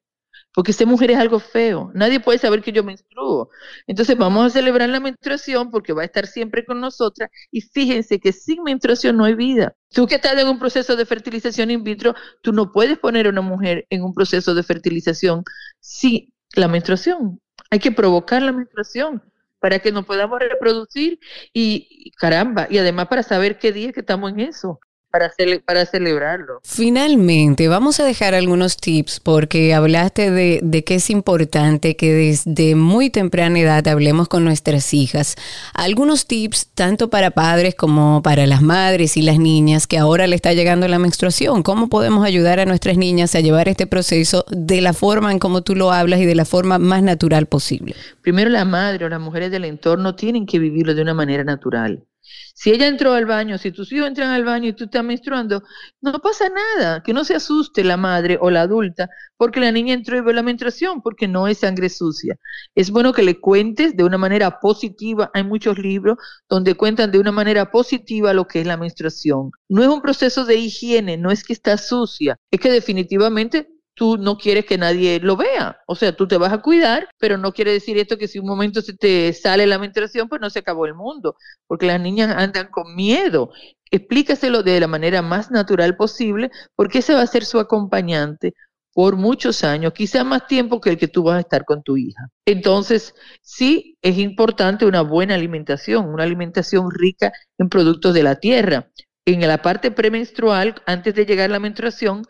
porque 0.53 0.73
ser 0.73 0.87
mujer 0.87 1.11
es 1.11 1.17
algo 1.17 1.39
feo. 1.39 1.91
Nadie 1.93 2.19
puede 2.19 2.39
saber 2.39 2.61
que 2.63 2.71
yo 2.71 2.83
menstruo. 2.83 3.49
Entonces 3.85 4.17
vamos 4.17 4.47
a 4.47 4.49
celebrar 4.49 4.89
la 4.89 4.99
menstruación 4.99 5.69
porque 5.69 5.93
va 5.93 6.01
a 6.01 6.05
estar 6.05 6.25
siempre 6.27 6.65
con 6.65 6.79
nosotras 6.81 7.29
y 7.51 7.61
fíjense 7.61 8.19
que 8.19 8.31
sin 8.33 8.63
menstruación 8.63 9.17
no 9.17 9.25
hay 9.25 9.35
vida. 9.35 9.75
Tú 9.89 10.07
que 10.07 10.15
estás 10.15 10.37
en 10.37 10.47
un 10.47 10.59
proceso 10.59 10.95
de 10.95 11.05
fertilización 11.05 11.71
in 11.71 11.83
vitro, 11.83 12.15
tú 12.41 12.53
no 12.53 12.71
puedes 12.71 12.97
poner 12.97 13.27
a 13.27 13.29
una 13.29 13.41
mujer 13.41 13.85
en 13.89 14.03
un 14.03 14.13
proceso 14.13 14.55
de 14.55 14.63
fertilización 14.63 15.43
sin 15.79 16.33
la 16.55 16.67
menstruación. 16.67 17.39
Hay 17.69 17.79
que 17.79 17.91
provocar 17.91 18.41
la 18.41 18.51
menstruación 18.51 19.21
para 19.59 19.79
que 19.79 19.91
nos 19.91 20.05
podamos 20.05 20.39
reproducir 20.39 21.19
y, 21.53 22.11
caramba, 22.17 22.67
y 22.69 22.77
además 22.77 23.07
para 23.07 23.23
saber 23.23 23.57
qué 23.59 23.71
día 23.71 23.91
que 23.91 24.01
estamos 24.01 24.31
en 24.31 24.41
eso 24.41 24.79
para, 25.11 25.31
para 25.65 25.85
celebrarlo. 25.85 26.59
Finalmente, 26.63 27.67
vamos 27.67 27.99
a 27.99 28.05
dejar 28.05 28.35
algunos 28.35 28.77
tips 28.77 29.19
porque 29.19 29.73
hablaste 29.73 30.31
de, 30.31 30.59
de 30.63 30.83
que 30.83 30.95
es 30.95 31.09
importante 31.09 31.95
que 31.95 32.13
desde 32.13 32.75
muy 32.75 33.09
temprana 33.09 33.59
edad 33.59 33.87
hablemos 33.87 34.27
con 34.27 34.43
nuestras 34.43 34.93
hijas. 34.93 35.35
Algunos 35.73 36.27
tips 36.27 36.67
tanto 36.73 37.09
para 37.09 37.31
padres 37.31 37.75
como 37.75 38.21
para 38.21 38.45
las 38.45 38.61
madres 38.61 39.17
y 39.17 39.21
las 39.21 39.39
niñas 39.39 39.87
que 39.87 39.97
ahora 39.97 40.27
le 40.27 40.35
está 40.35 40.53
llegando 40.53 40.87
la 40.87 40.99
menstruación. 40.99 41.63
¿Cómo 41.63 41.89
podemos 41.89 42.25
ayudar 42.25 42.59
a 42.59 42.65
nuestras 42.65 42.97
niñas 42.97 43.35
a 43.35 43.39
llevar 43.39 43.69
este 43.69 43.87
proceso 43.87 44.45
de 44.49 44.81
la 44.81 44.93
forma 44.93 45.31
en 45.31 45.39
como 45.39 45.61
tú 45.61 45.75
lo 45.75 45.91
hablas 45.91 46.19
y 46.19 46.25
de 46.25 46.35
la 46.35 46.45
forma 46.45 46.77
más 46.77 47.01
natural 47.03 47.45
posible? 47.45 47.95
Primero 48.21 48.49
la 48.49 48.65
madre 48.65 49.05
o 49.05 49.09
las 49.09 49.21
mujeres 49.21 49.51
del 49.51 49.65
entorno 49.65 50.15
tienen 50.15 50.45
que 50.45 50.59
vivirlo 50.59 50.93
de 50.93 51.01
una 51.01 51.13
manera 51.13 51.43
natural. 51.43 52.03
Si 52.53 52.71
ella 52.71 52.87
entró 52.87 53.13
al 53.13 53.25
baño, 53.25 53.57
si 53.57 53.71
tus 53.71 53.91
hijos 53.91 54.07
entran 54.07 54.31
al 54.31 54.43
baño 54.43 54.69
y 54.69 54.73
tú 54.73 54.85
estás 54.85 55.03
menstruando, 55.03 55.63
no 56.01 56.19
pasa 56.19 56.49
nada, 56.49 57.03
que 57.03 57.13
no 57.13 57.23
se 57.23 57.35
asuste 57.35 57.83
la 57.83 57.97
madre 57.97 58.37
o 58.41 58.49
la 58.49 58.61
adulta 58.61 59.09
porque 59.37 59.59
la 59.59 59.71
niña 59.71 59.93
entró 59.93 60.17
y 60.17 60.21
ve 60.21 60.33
la 60.33 60.43
menstruación, 60.43 61.01
porque 61.01 61.27
no 61.27 61.47
es 61.47 61.59
sangre 61.59 61.89
sucia. 61.89 62.37
Es 62.75 62.91
bueno 62.91 63.13
que 63.13 63.23
le 63.23 63.39
cuentes 63.39 63.95
de 63.95 64.03
una 64.03 64.17
manera 64.17 64.59
positiva, 64.59 65.29
hay 65.33 65.43
muchos 65.43 65.77
libros 65.77 66.17
donde 66.49 66.75
cuentan 66.75 67.11
de 67.11 67.19
una 67.19 67.31
manera 67.31 67.71
positiva 67.71 68.33
lo 68.33 68.47
que 68.47 68.61
es 68.61 68.67
la 68.67 68.77
menstruación. 68.77 69.51
No 69.69 69.83
es 69.83 69.89
un 69.89 70.01
proceso 70.01 70.45
de 70.45 70.55
higiene, 70.55 71.17
no 71.17 71.31
es 71.31 71.43
que 71.43 71.53
está 71.53 71.77
sucia, 71.77 72.37
es 72.51 72.59
que 72.59 72.71
definitivamente 72.71 73.69
tú 73.97 74.15
no 74.17 74.37
quieres 74.37 74.65
que 74.65 74.77
nadie 74.77 75.19
lo 75.19 75.35
vea. 75.35 75.79
O 75.87 75.95
sea, 75.95 76.15
tú 76.15 76.27
te 76.27 76.37
vas 76.37 76.53
a 76.53 76.61
cuidar, 76.61 77.09
pero 77.17 77.37
no 77.37 77.51
quiere 77.51 77.73
decir 77.73 77.97
esto 77.97 78.17
que 78.17 78.27
si 78.27 78.37
un 78.37 78.45
momento 78.45 78.81
se 78.83 78.93
te 78.95 79.33
sale 79.33 79.65
la 79.65 79.79
menstruación, 79.79 80.29
pues 80.29 80.39
no 80.39 80.51
se 80.51 80.59
acabó 80.59 80.85
el 80.85 80.93
mundo, 80.93 81.35
porque 81.65 81.87
las 81.87 81.99
niñas 81.99 82.33
andan 82.37 82.67
con 82.67 82.95
miedo. 82.95 83.49
Explícaselo 83.89 84.61
de 84.61 84.79
la 84.79 84.87
manera 84.87 85.23
más 85.23 85.49
natural 85.49 85.97
posible, 85.97 86.51
porque 86.75 86.99
ese 86.99 87.15
va 87.15 87.23
a 87.23 87.27
ser 87.27 87.43
su 87.43 87.59
acompañante 87.59 88.53
por 88.93 89.15
muchos 89.15 89.63
años, 89.63 89.93
quizá 89.93 90.23
más 90.23 90.45
tiempo 90.45 90.79
que 90.79 90.91
el 90.91 90.97
que 90.99 91.07
tú 91.07 91.23
vas 91.23 91.37
a 91.37 91.41
estar 91.41 91.65
con 91.65 91.81
tu 91.81 91.97
hija. 91.97 92.29
Entonces, 92.45 93.15
sí 93.41 93.97
es 94.03 94.19
importante 94.19 94.85
una 94.85 95.01
buena 95.01 95.33
alimentación, 95.33 96.07
una 96.07 96.23
alimentación 96.23 96.91
rica 96.91 97.31
en 97.57 97.69
productos 97.69 98.13
de 98.13 98.23
la 98.23 98.35
tierra. 98.35 98.89
En 99.25 99.41
la 99.47 99.61
parte 99.61 99.89
premenstrual, 99.89 100.75
antes 100.85 101.15
de 101.15 101.25
llegar 101.25 101.49
la 101.49 101.59
menstruación, 101.59 102.25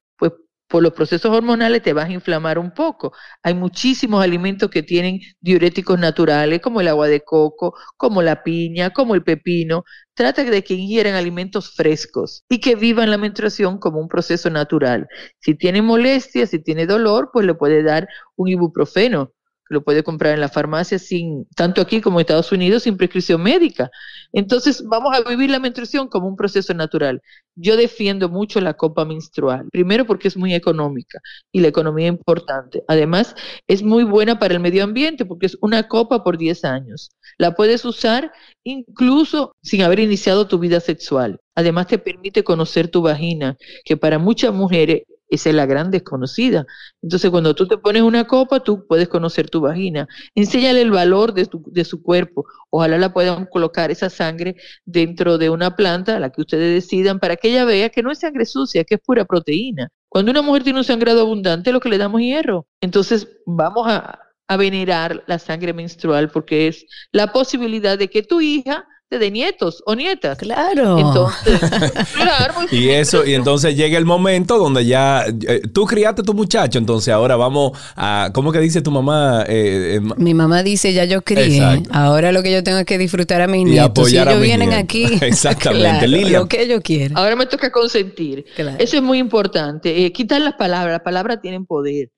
por 0.67 0.83
los 0.83 0.93
procesos 0.93 1.31
hormonales 1.31 1.81
te 1.81 1.93
vas 1.93 2.09
a 2.09 2.13
inflamar 2.13 2.59
un 2.59 2.71
poco. 2.73 3.13
Hay 3.43 3.53
muchísimos 3.53 4.23
alimentos 4.23 4.69
que 4.69 4.83
tienen 4.83 5.19
diuréticos 5.39 5.99
naturales, 5.99 6.61
como 6.61 6.81
el 6.81 6.87
agua 6.87 7.07
de 7.07 7.21
coco, 7.21 7.75
como 7.95 8.21
la 8.21 8.43
piña, 8.43 8.91
como 8.91 9.15
el 9.15 9.23
pepino. 9.23 9.83
Trata 10.13 10.43
de 10.43 10.63
que 10.63 10.73
ingieran 10.73 11.15
alimentos 11.15 11.73
frescos 11.75 12.43
y 12.49 12.59
que 12.59 12.75
vivan 12.75 13.11
la 13.11 13.17
menstruación 13.17 13.77
como 13.79 13.99
un 13.99 14.07
proceso 14.07 14.49
natural. 14.49 15.07
Si 15.39 15.55
tiene 15.55 15.81
molestia, 15.81 16.47
si 16.47 16.59
tiene 16.59 16.85
dolor, 16.85 17.29
pues 17.31 17.45
le 17.45 17.53
puede 17.53 17.83
dar 17.83 18.07
un 18.35 18.49
ibuprofeno 18.49 19.33
lo 19.69 19.83
puede 19.83 20.03
comprar 20.03 20.33
en 20.33 20.41
la 20.41 20.49
farmacia 20.49 20.99
sin, 20.99 21.45
tanto 21.55 21.81
aquí 21.81 22.01
como 22.01 22.19
en 22.19 22.21
Estados 22.21 22.51
Unidos, 22.51 22.83
sin 22.83 22.97
prescripción 22.97 23.41
médica. 23.41 23.89
Entonces, 24.33 24.83
vamos 24.85 25.15
a 25.15 25.27
vivir 25.27 25.49
la 25.49 25.59
menstruación 25.59 26.07
como 26.07 26.27
un 26.27 26.35
proceso 26.35 26.73
natural. 26.73 27.21
Yo 27.55 27.75
defiendo 27.75 28.29
mucho 28.29 28.61
la 28.61 28.75
copa 28.75 29.05
menstrual, 29.05 29.67
primero 29.71 30.05
porque 30.05 30.27
es 30.27 30.37
muy 30.37 30.53
económica 30.53 31.19
y 31.51 31.61
la 31.61 31.69
economía 31.69 32.07
es 32.07 32.13
importante. 32.13 32.83
Además, 32.87 33.35
es 33.67 33.83
muy 33.83 34.03
buena 34.03 34.39
para 34.39 34.53
el 34.53 34.59
medio 34.59 34.83
ambiente 34.83 35.25
porque 35.25 35.47
es 35.47 35.57
una 35.61 35.87
copa 35.87 36.23
por 36.23 36.37
10 36.37 36.65
años. 36.65 37.09
La 37.37 37.55
puedes 37.55 37.85
usar 37.85 38.31
incluso 38.63 39.55
sin 39.61 39.81
haber 39.81 39.99
iniciado 39.99 40.47
tu 40.47 40.59
vida 40.59 40.79
sexual. 40.79 41.39
Además, 41.55 41.87
te 41.87 41.97
permite 41.97 42.43
conocer 42.43 42.89
tu 42.89 43.01
vagina, 43.01 43.57
que 43.83 43.97
para 43.97 44.19
muchas 44.19 44.53
mujeres 44.53 45.03
esa 45.29 45.49
es 45.49 45.55
la 45.55 45.65
gran 45.65 45.91
desconocida. 45.91 46.65
Entonces, 47.01 47.29
cuando 47.31 47.53
tú 47.55 47.67
te 47.67 47.77
pones 47.77 48.01
una 48.01 48.25
copa, 48.27 48.61
tú 48.61 48.85
puedes 48.87 49.07
conocer 49.07 49.49
tu 49.49 49.61
vagina. 49.61 50.07
Enséñale 50.35 50.81
el 50.81 50.91
valor 50.91 51.33
de, 51.33 51.49
de 51.65 51.85
su 51.85 52.01
cuerpo. 52.01 52.45
Ojalá 52.69 52.97
la 52.97 53.13
puedan 53.13 53.45
colocar 53.45 53.91
esa 53.91 54.09
sangre 54.09 54.55
dentro 54.85 55.37
de 55.37 55.49
una 55.49 55.75
planta, 55.75 56.19
la 56.19 56.29
que 56.31 56.41
ustedes 56.41 56.73
decidan, 56.73 57.19
para 57.19 57.35
que 57.35 57.49
ella 57.49 57.65
vea 57.65 57.89
que 57.89 58.03
no 58.03 58.11
es 58.11 58.19
sangre 58.19 58.45
sucia, 58.45 58.83
que 58.83 58.95
es 58.95 59.01
pura 59.01 59.25
proteína. 59.25 59.89
Cuando 60.09 60.31
una 60.31 60.41
mujer 60.41 60.63
tiene 60.63 60.79
un 60.79 60.85
sangrado 60.85 61.21
abundante, 61.21 61.71
lo 61.71 61.79
que 61.79 61.89
le 61.89 61.97
damos 61.97 62.21
hierro. 62.21 62.67
Entonces, 62.81 63.27
vamos 63.45 63.87
a 63.87 64.19
venerar 64.57 65.23
la 65.27 65.39
sangre 65.39 65.73
menstrual 65.73 66.29
porque 66.31 66.67
es 66.67 66.85
la 67.11 67.33
posibilidad 67.33 67.97
de 67.97 68.09
que 68.09 68.23
tu 68.23 68.39
hija 68.39 68.85
de 69.09 69.31
nietos 69.31 69.81
o 69.85 69.95
nietas. 69.95 70.37
Claro. 70.37 70.97
Entonces, 70.99 71.59
claro. 72.13 72.53
y 72.71 72.89
eso, 72.89 73.25
y 73.25 73.35
entonces 73.35 73.75
llega 73.77 73.97
el 73.97 74.05
momento 74.05 74.57
donde 74.57 74.85
ya 74.85 75.25
eh, 75.25 75.61
tú 75.73 75.85
criaste 75.85 76.21
a 76.21 76.25
tu 76.25 76.33
muchacho, 76.33 76.77
entonces 76.77 77.13
ahora 77.13 77.37
vamos 77.37 77.71
a, 77.95 78.31
¿cómo 78.33 78.51
que 78.51 78.59
dice 78.59 78.81
tu 78.81 78.91
mamá? 78.91 79.45
Eh, 79.47 79.95
eh, 79.95 80.01
Mi 80.17 80.33
mamá 80.33 80.61
dice, 80.61 80.91
ya 80.91 81.05
yo 81.05 81.21
crié, 81.21 81.83
ahora 81.91 82.33
lo 82.33 82.43
que 82.43 82.51
yo 82.51 82.63
tengo 82.63 82.79
es 82.79 82.85
que 82.85 82.97
disfrutar 82.97 83.41
a 83.41 83.47
mis 83.47 83.63
nietos. 83.65 84.09
Si 84.09 84.17
ellos 84.17 84.41
vienen 84.41 84.73
aquí, 84.73 85.05
exactamente, 85.21 86.07
lo 86.07 86.47
que 86.47 86.63
ellos 86.63 86.81
quieren. 86.83 87.17
Ahora 87.17 87.35
me 87.37 87.45
toca 87.45 87.71
consentir. 87.71 88.45
Eso 88.77 88.97
es 88.97 89.03
muy 89.03 89.19
importante. 89.19 90.11
quitar 90.11 90.41
las 90.41 90.55
palabras, 90.55 90.91
las 90.91 91.01
palabras 91.01 91.39
tienen 91.41 91.65
poder. 91.65 92.11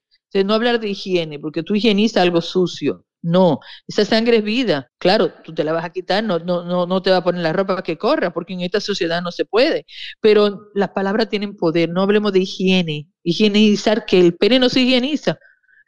no 0.43 0.53
hablar 0.55 0.79
de 0.79 0.89
higiene, 0.89 1.37
porque 1.37 1.61
tú 1.61 1.75
higienizas 1.75 2.23
algo 2.23 2.41
sucio. 2.41 3.05
No, 3.21 3.59
esa 3.87 4.05
sangre 4.05 4.37
es 4.37 4.43
vida. 4.43 4.89
Claro, 4.97 5.33
tú 5.43 5.53
te 5.53 5.63
la 5.65 5.73
vas 5.73 5.83
a 5.83 5.89
quitar, 5.89 6.23
no, 6.23 6.39
no, 6.39 6.63
no, 6.63 6.85
no 6.85 7.01
te 7.01 7.11
va 7.11 7.17
a 7.17 7.23
poner 7.23 7.41
la 7.41 7.51
ropa 7.51 7.83
que 7.83 7.97
corra, 7.97 8.31
porque 8.31 8.53
en 8.53 8.61
esta 8.61 8.79
sociedad 8.79 9.21
no 9.21 9.31
se 9.31 9.45
puede. 9.45 9.85
Pero 10.21 10.69
las 10.73 10.89
palabras 10.89 11.29
tienen 11.29 11.57
poder, 11.57 11.89
no 11.89 12.01
hablemos 12.01 12.31
de 12.31 12.39
higiene. 12.39 13.07
Higienizar, 13.23 14.05
que 14.05 14.19
el 14.19 14.35
pene 14.37 14.59
no 14.59 14.69
se 14.69 14.81
higieniza, 14.81 15.37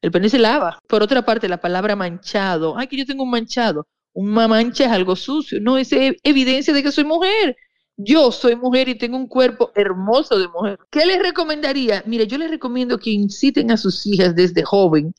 el 0.02 0.12
pene 0.12 0.30
se 0.30 0.40
lava. 0.40 0.80
Por 0.88 1.04
otra 1.04 1.24
parte, 1.24 1.48
la 1.48 1.62
palabra 1.62 1.96
manchado, 1.96 2.78
ay, 2.78 2.88
que 2.88 2.98
yo 2.98 3.06
tengo 3.06 3.24
un 3.24 3.32
manchado. 3.32 3.88
Una 4.14 4.48
mancha 4.48 4.86
es 4.86 4.92
algo 4.92 5.16
sucio, 5.16 5.60
no, 5.62 5.78
es 5.78 5.92
evidencia 5.94 6.74
de 6.74 6.84
que 6.84 6.92
soy 6.92 7.06
mujer. 7.06 7.56
Yo 7.98 8.32
soy 8.32 8.56
mujer 8.56 8.90
y 8.90 8.98
tengo 8.98 9.16
un 9.18 9.28
cuerpo 9.28 9.72
hermoso 9.76 10.38
de 10.40 10.48
mujer. 10.48 10.80
¿Qué 10.90 11.06
les 11.06 11.22
recomendaría? 11.22 12.04
Mire, 12.06 12.26
yo 12.28 12.38
les 12.38 12.50
recomiendo 12.50 12.98
que 12.98 13.12
inciten 13.12 13.72
a 13.72 13.78
sus 13.78 14.06
hijas 14.08 14.36
desde 14.36 14.64
joven 14.64 15.14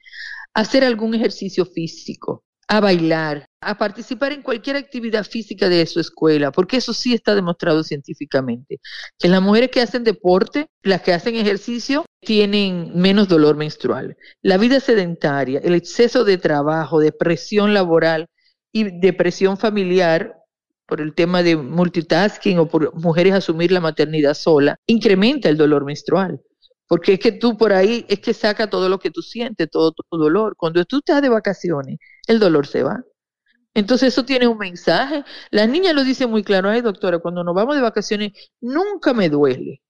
hacer 0.55 0.85
algún 0.85 1.15
ejercicio 1.15 1.65
físico, 1.67 2.45
a 2.69 2.81
bailar, 2.81 3.47
a 3.61 3.77
participar 3.77 4.33
en 4.33 4.43
cualquier 4.43 4.77
actividad 4.77 5.25
física 5.25 5.69
de 5.69 5.85
su 5.87 6.01
escuela, 6.01 6.53
porque 6.53 6.79
eso 6.79 6.93
sí 6.93 7.13
está 7.15 7.35
demostrado 7.35 7.83
científicamente, 7.83 8.81
que 9.19 9.29
las 9.29 9.43
mujeres 9.43 9.71
que 9.71 9.81
hacen 9.81 10.05
deporte, 10.05 10.69
las 10.83 11.03
que 11.03 11.13
hacen 11.13 11.37
ejercicio, 11.37 12.05
tienen 12.21 12.93
menos 12.95 13.29
dolor 13.29 13.57
menstrual. 13.57 14.17
La 14.43 14.57
vida 14.57 14.81
sedentaria, 14.81 15.61
el 15.63 15.75
exceso 15.75 16.25
de 16.25 16.39
trabajo, 16.39 17.01
de 17.01 17.13
presión 17.13 17.75
laboral 17.75 18.27
y 18.73 18.85
depresión 19.01 19.59
familiar 19.59 20.37
por 20.87 21.01
el 21.01 21.15
tema 21.15 21.43
de 21.43 21.57
multitasking 21.57 22.59
o 22.59 22.69
por 22.69 22.95
mujeres 22.95 23.35
asumir 23.35 23.73
la 23.73 23.81
maternidad 23.81 24.35
sola, 24.35 24.77
incrementa 24.87 25.49
el 25.49 25.57
dolor 25.57 25.85
menstrual. 25.85 26.41
Porque 26.93 27.15
es 27.15 27.21
que 27.21 27.33
tú 27.33 27.57
por 27.57 27.73
ahí 27.73 28.05
es 28.07 28.21
que 28.21 28.35
saca 28.35 28.69
todo 28.69 28.87
lo 28.91 28.99
que 28.99 29.11
tú 29.11 29.23
sientes, 29.23 29.71
todo 29.71 29.93
tu 29.93 30.05
dolor. 30.19 30.57
Cuando 30.59 30.85
tú 30.85 30.99
estás 30.99 31.23
de 31.23 31.31
vacaciones, 31.31 31.99
el 32.27 32.39
dolor 32.39 32.67
se 32.67 32.83
va. 32.83 33.03
Entonces 33.73 34.09
eso 34.09 34.27
tiene 34.27 34.47
un 34.47 34.59
mensaje. 34.59 35.25
La 35.51 35.67
niña 35.67 35.95
lo 35.95 36.05
dice 36.05 36.27
muy 36.27 36.45
claro, 36.45 36.69
ay 36.69 36.83
doctora, 36.83 37.19
cuando 37.19 37.45
nos 37.45 37.55
vamos 37.55 37.77
de 37.77 37.81
vacaciones 37.81 38.33
nunca 38.61 39.15
me 39.15 39.31
duele. 39.31 39.81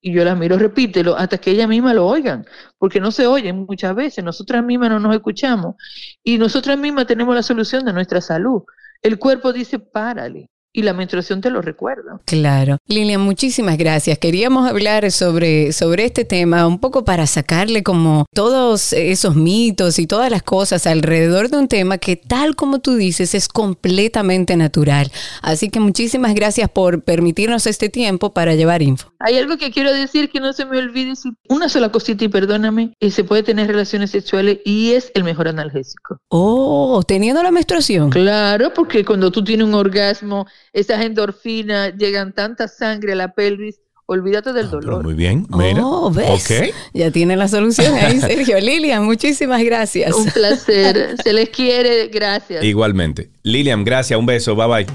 Y 0.00 0.12
yo 0.12 0.24
la 0.24 0.36
miro, 0.36 0.56
repítelo, 0.56 1.16
hasta 1.16 1.38
que 1.38 1.50
ella 1.50 1.66
misma 1.66 1.94
lo 1.94 2.06
oigan, 2.06 2.46
porque 2.78 3.00
no 3.00 3.10
se 3.10 3.26
oyen 3.26 3.66
muchas 3.68 3.96
veces, 3.96 4.22
nosotras 4.22 4.64
mismas 4.64 4.90
no 4.90 5.00
nos 5.00 5.16
escuchamos 5.16 5.74
y 6.22 6.38
nosotras 6.38 6.78
mismas 6.78 7.08
tenemos 7.08 7.34
la 7.34 7.42
solución 7.42 7.84
de 7.84 7.92
nuestra 7.92 8.20
salud. 8.20 8.62
El 9.02 9.18
cuerpo 9.18 9.52
dice, 9.52 9.80
párale, 9.80 10.48
y 10.72 10.82
la 10.82 10.92
menstruación 10.94 11.40
te 11.40 11.50
lo 11.50 11.60
recuerda. 11.60 12.20
Claro. 12.24 12.78
Lilian, 12.86 13.20
muchísimas 13.20 13.76
gracias. 13.76 14.18
Queríamos 14.18 14.68
hablar 14.68 15.10
sobre, 15.10 15.72
sobre 15.72 16.04
este 16.04 16.24
tema 16.24 16.66
un 16.66 16.78
poco 16.78 17.04
para 17.04 17.26
sacarle 17.26 17.82
como 17.82 18.26
todos 18.32 18.92
esos 18.92 19.36
mitos 19.36 19.98
y 19.98 20.06
todas 20.06 20.30
las 20.30 20.42
cosas 20.42 20.86
alrededor 20.86 21.48
de 21.48 21.58
un 21.58 21.68
tema 21.68 21.98
que 21.98 22.16
tal 22.16 22.56
como 22.56 22.80
tú 22.80 22.94
dices 22.96 23.34
es 23.34 23.48
completamente 23.48 24.56
natural. 24.56 25.10
Así 25.42 25.68
que 25.68 25.80
muchísimas 25.80 26.34
gracias 26.34 26.70
por 26.70 27.02
permitirnos 27.02 27.66
este 27.66 27.88
tiempo 27.88 28.32
para 28.32 28.54
llevar 28.54 28.82
info. 28.82 29.12
Hay 29.18 29.38
algo 29.38 29.56
que 29.56 29.70
quiero 29.70 29.92
decir 29.92 30.30
que 30.30 30.40
no 30.40 30.52
se 30.52 30.64
me 30.64 30.78
olvide, 30.78 31.12
una 31.48 31.68
sola 31.68 31.90
cosita 31.90 32.24
y 32.24 32.28
perdóname, 32.28 32.94
y 32.98 33.10
se 33.10 33.24
puede 33.24 33.42
tener 33.42 33.66
relaciones 33.66 34.10
sexuales 34.10 34.58
y 34.64 34.92
es 34.92 35.12
el 35.14 35.24
mejor 35.24 35.48
analgésico. 35.48 36.18
Oh, 36.28 37.02
teniendo 37.06 37.42
la 37.42 37.50
menstruación. 37.50 38.10
Claro, 38.10 38.72
porque 38.74 39.04
cuando 39.04 39.30
tú 39.30 39.44
tienes 39.44 39.66
un 39.66 39.74
orgasmo 39.74 40.46
esas 40.72 41.04
endorfinas, 41.04 41.92
llegan 41.96 42.32
tanta 42.32 42.68
sangre 42.68 43.12
a 43.12 43.16
la 43.16 43.34
pelvis, 43.34 43.80
olvídate 44.06 44.52
del 44.52 44.66
ah, 44.66 44.70
dolor. 44.70 45.04
muy 45.04 45.14
bien, 45.14 45.46
mira. 45.50 45.84
Oh, 45.84 46.10
¿ves? 46.10 46.48
Ya 46.92 47.10
tienen 47.10 47.38
la 47.38 47.48
solución 47.48 47.94
ahí, 47.94 48.20
Sergio. 48.20 48.60
Lilian, 48.60 49.04
muchísimas 49.04 49.62
gracias. 49.62 50.14
Un 50.14 50.26
placer. 50.26 51.16
Se 51.22 51.32
les 51.32 51.48
quiere, 51.50 52.08
gracias. 52.08 52.64
Igualmente. 52.64 53.30
Lilian, 53.42 53.84
gracias, 53.84 54.18
un 54.18 54.26
beso, 54.26 54.56
bye 54.56 54.66
bye. 54.66 54.86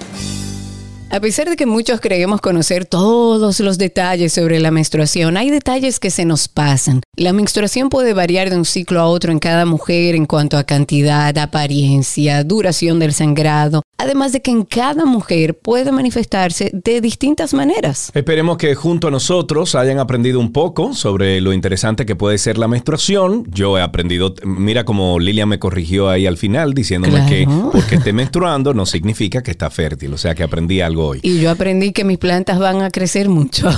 A 1.11 1.19
pesar 1.19 1.47
de 1.49 1.55
que 1.55 1.65
muchos 1.65 2.01
creemos 2.01 2.41
conocer 2.41 2.85
todos 2.85 3.59
los 3.59 3.77
detalles 3.77 4.33
sobre 4.33 4.59
la 4.59 4.71
menstruación, 4.71 5.37
hay 5.37 5.49
detalles 5.49 5.99
que 5.99 6.09
se 6.09 6.25
nos 6.25 6.47
pasan. 6.47 7.01
La 7.15 7.31
menstruación 7.31 7.89
puede 7.89 8.13
variar 8.13 8.49
de 8.49 8.57
un 8.57 8.65
ciclo 8.65 8.99
a 8.99 9.05
otro 9.05 9.31
en 9.31 9.39
cada 9.39 9.65
mujer 9.65 10.15
en 10.15 10.25
cuanto 10.25 10.57
a 10.57 10.63
cantidad, 10.63 11.37
apariencia, 11.37 12.43
duración 12.43 12.99
del 12.99 13.13
sangrado, 13.13 13.83
además 13.97 14.33
de 14.33 14.41
que 14.41 14.51
en 14.51 14.63
cada 14.63 15.05
mujer 15.05 15.57
puede 15.57 15.91
manifestarse 15.91 16.71
de 16.73 16.99
distintas 16.99 17.53
maneras. 17.53 18.11
Esperemos 18.13 18.57
que 18.57 18.75
junto 18.75 19.07
a 19.07 19.11
nosotros 19.11 19.75
hayan 19.75 19.99
aprendido 19.99 20.39
un 20.39 20.51
poco 20.51 20.93
sobre 20.93 21.39
lo 21.39 21.53
interesante 21.53 22.05
que 22.05 22.15
puede 22.15 22.37
ser 22.37 22.57
la 22.57 22.67
menstruación. 22.67 23.45
Yo 23.49 23.77
he 23.77 23.81
aprendido, 23.81 24.33
mira 24.43 24.83
como 24.83 25.19
Lilia 25.19 25.45
me 25.45 25.59
corrigió 25.59 26.09
ahí 26.09 26.25
al 26.25 26.37
final 26.37 26.73
diciéndome 26.73 27.25
que 27.27 27.47
porque 27.71 27.95
esté 27.95 28.11
menstruando 28.11 28.73
no 28.73 28.85
significa 28.85 29.41
que 29.41 29.51
está 29.51 29.69
fértil, 29.69 30.13
o 30.13 30.17
sea 30.17 30.35
que 30.35 30.43
aprendí 30.43 30.81
algo 30.95 31.07
hoy. 31.09 31.19
Y 31.21 31.39
yo 31.39 31.51
aprendí 31.51 31.91
que 31.91 32.03
mis 32.03 32.17
plantas 32.17 32.57
van 32.59 32.81
a 32.81 32.89
crecer 32.89 33.29
mucho. 33.29 33.69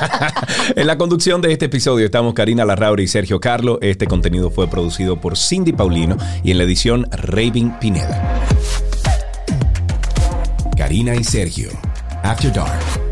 en 0.76 0.86
la 0.86 0.96
conducción 0.96 1.40
de 1.40 1.52
este 1.52 1.66
episodio 1.66 2.06
estamos 2.06 2.34
Karina 2.34 2.64
Larrauri 2.64 3.04
y 3.04 3.08
Sergio 3.08 3.40
Carlo. 3.40 3.78
Este 3.82 4.06
contenido 4.06 4.50
fue 4.50 4.68
producido 4.68 5.20
por 5.20 5.36
Cindy 5.36 5.72
Paulino 5.72 6.16
y 6.44 6.52
en 6.52 6.58
la 6.58 6.64
edición 6.64 7.06
Raving 7.10 7.78
Pineda. 7.80 8.44
Karina 10.76 11.16
y 11.16 11.24
Sergio. 11.24 11.70
After 12.22 12.52
Dark. 12.52 13.05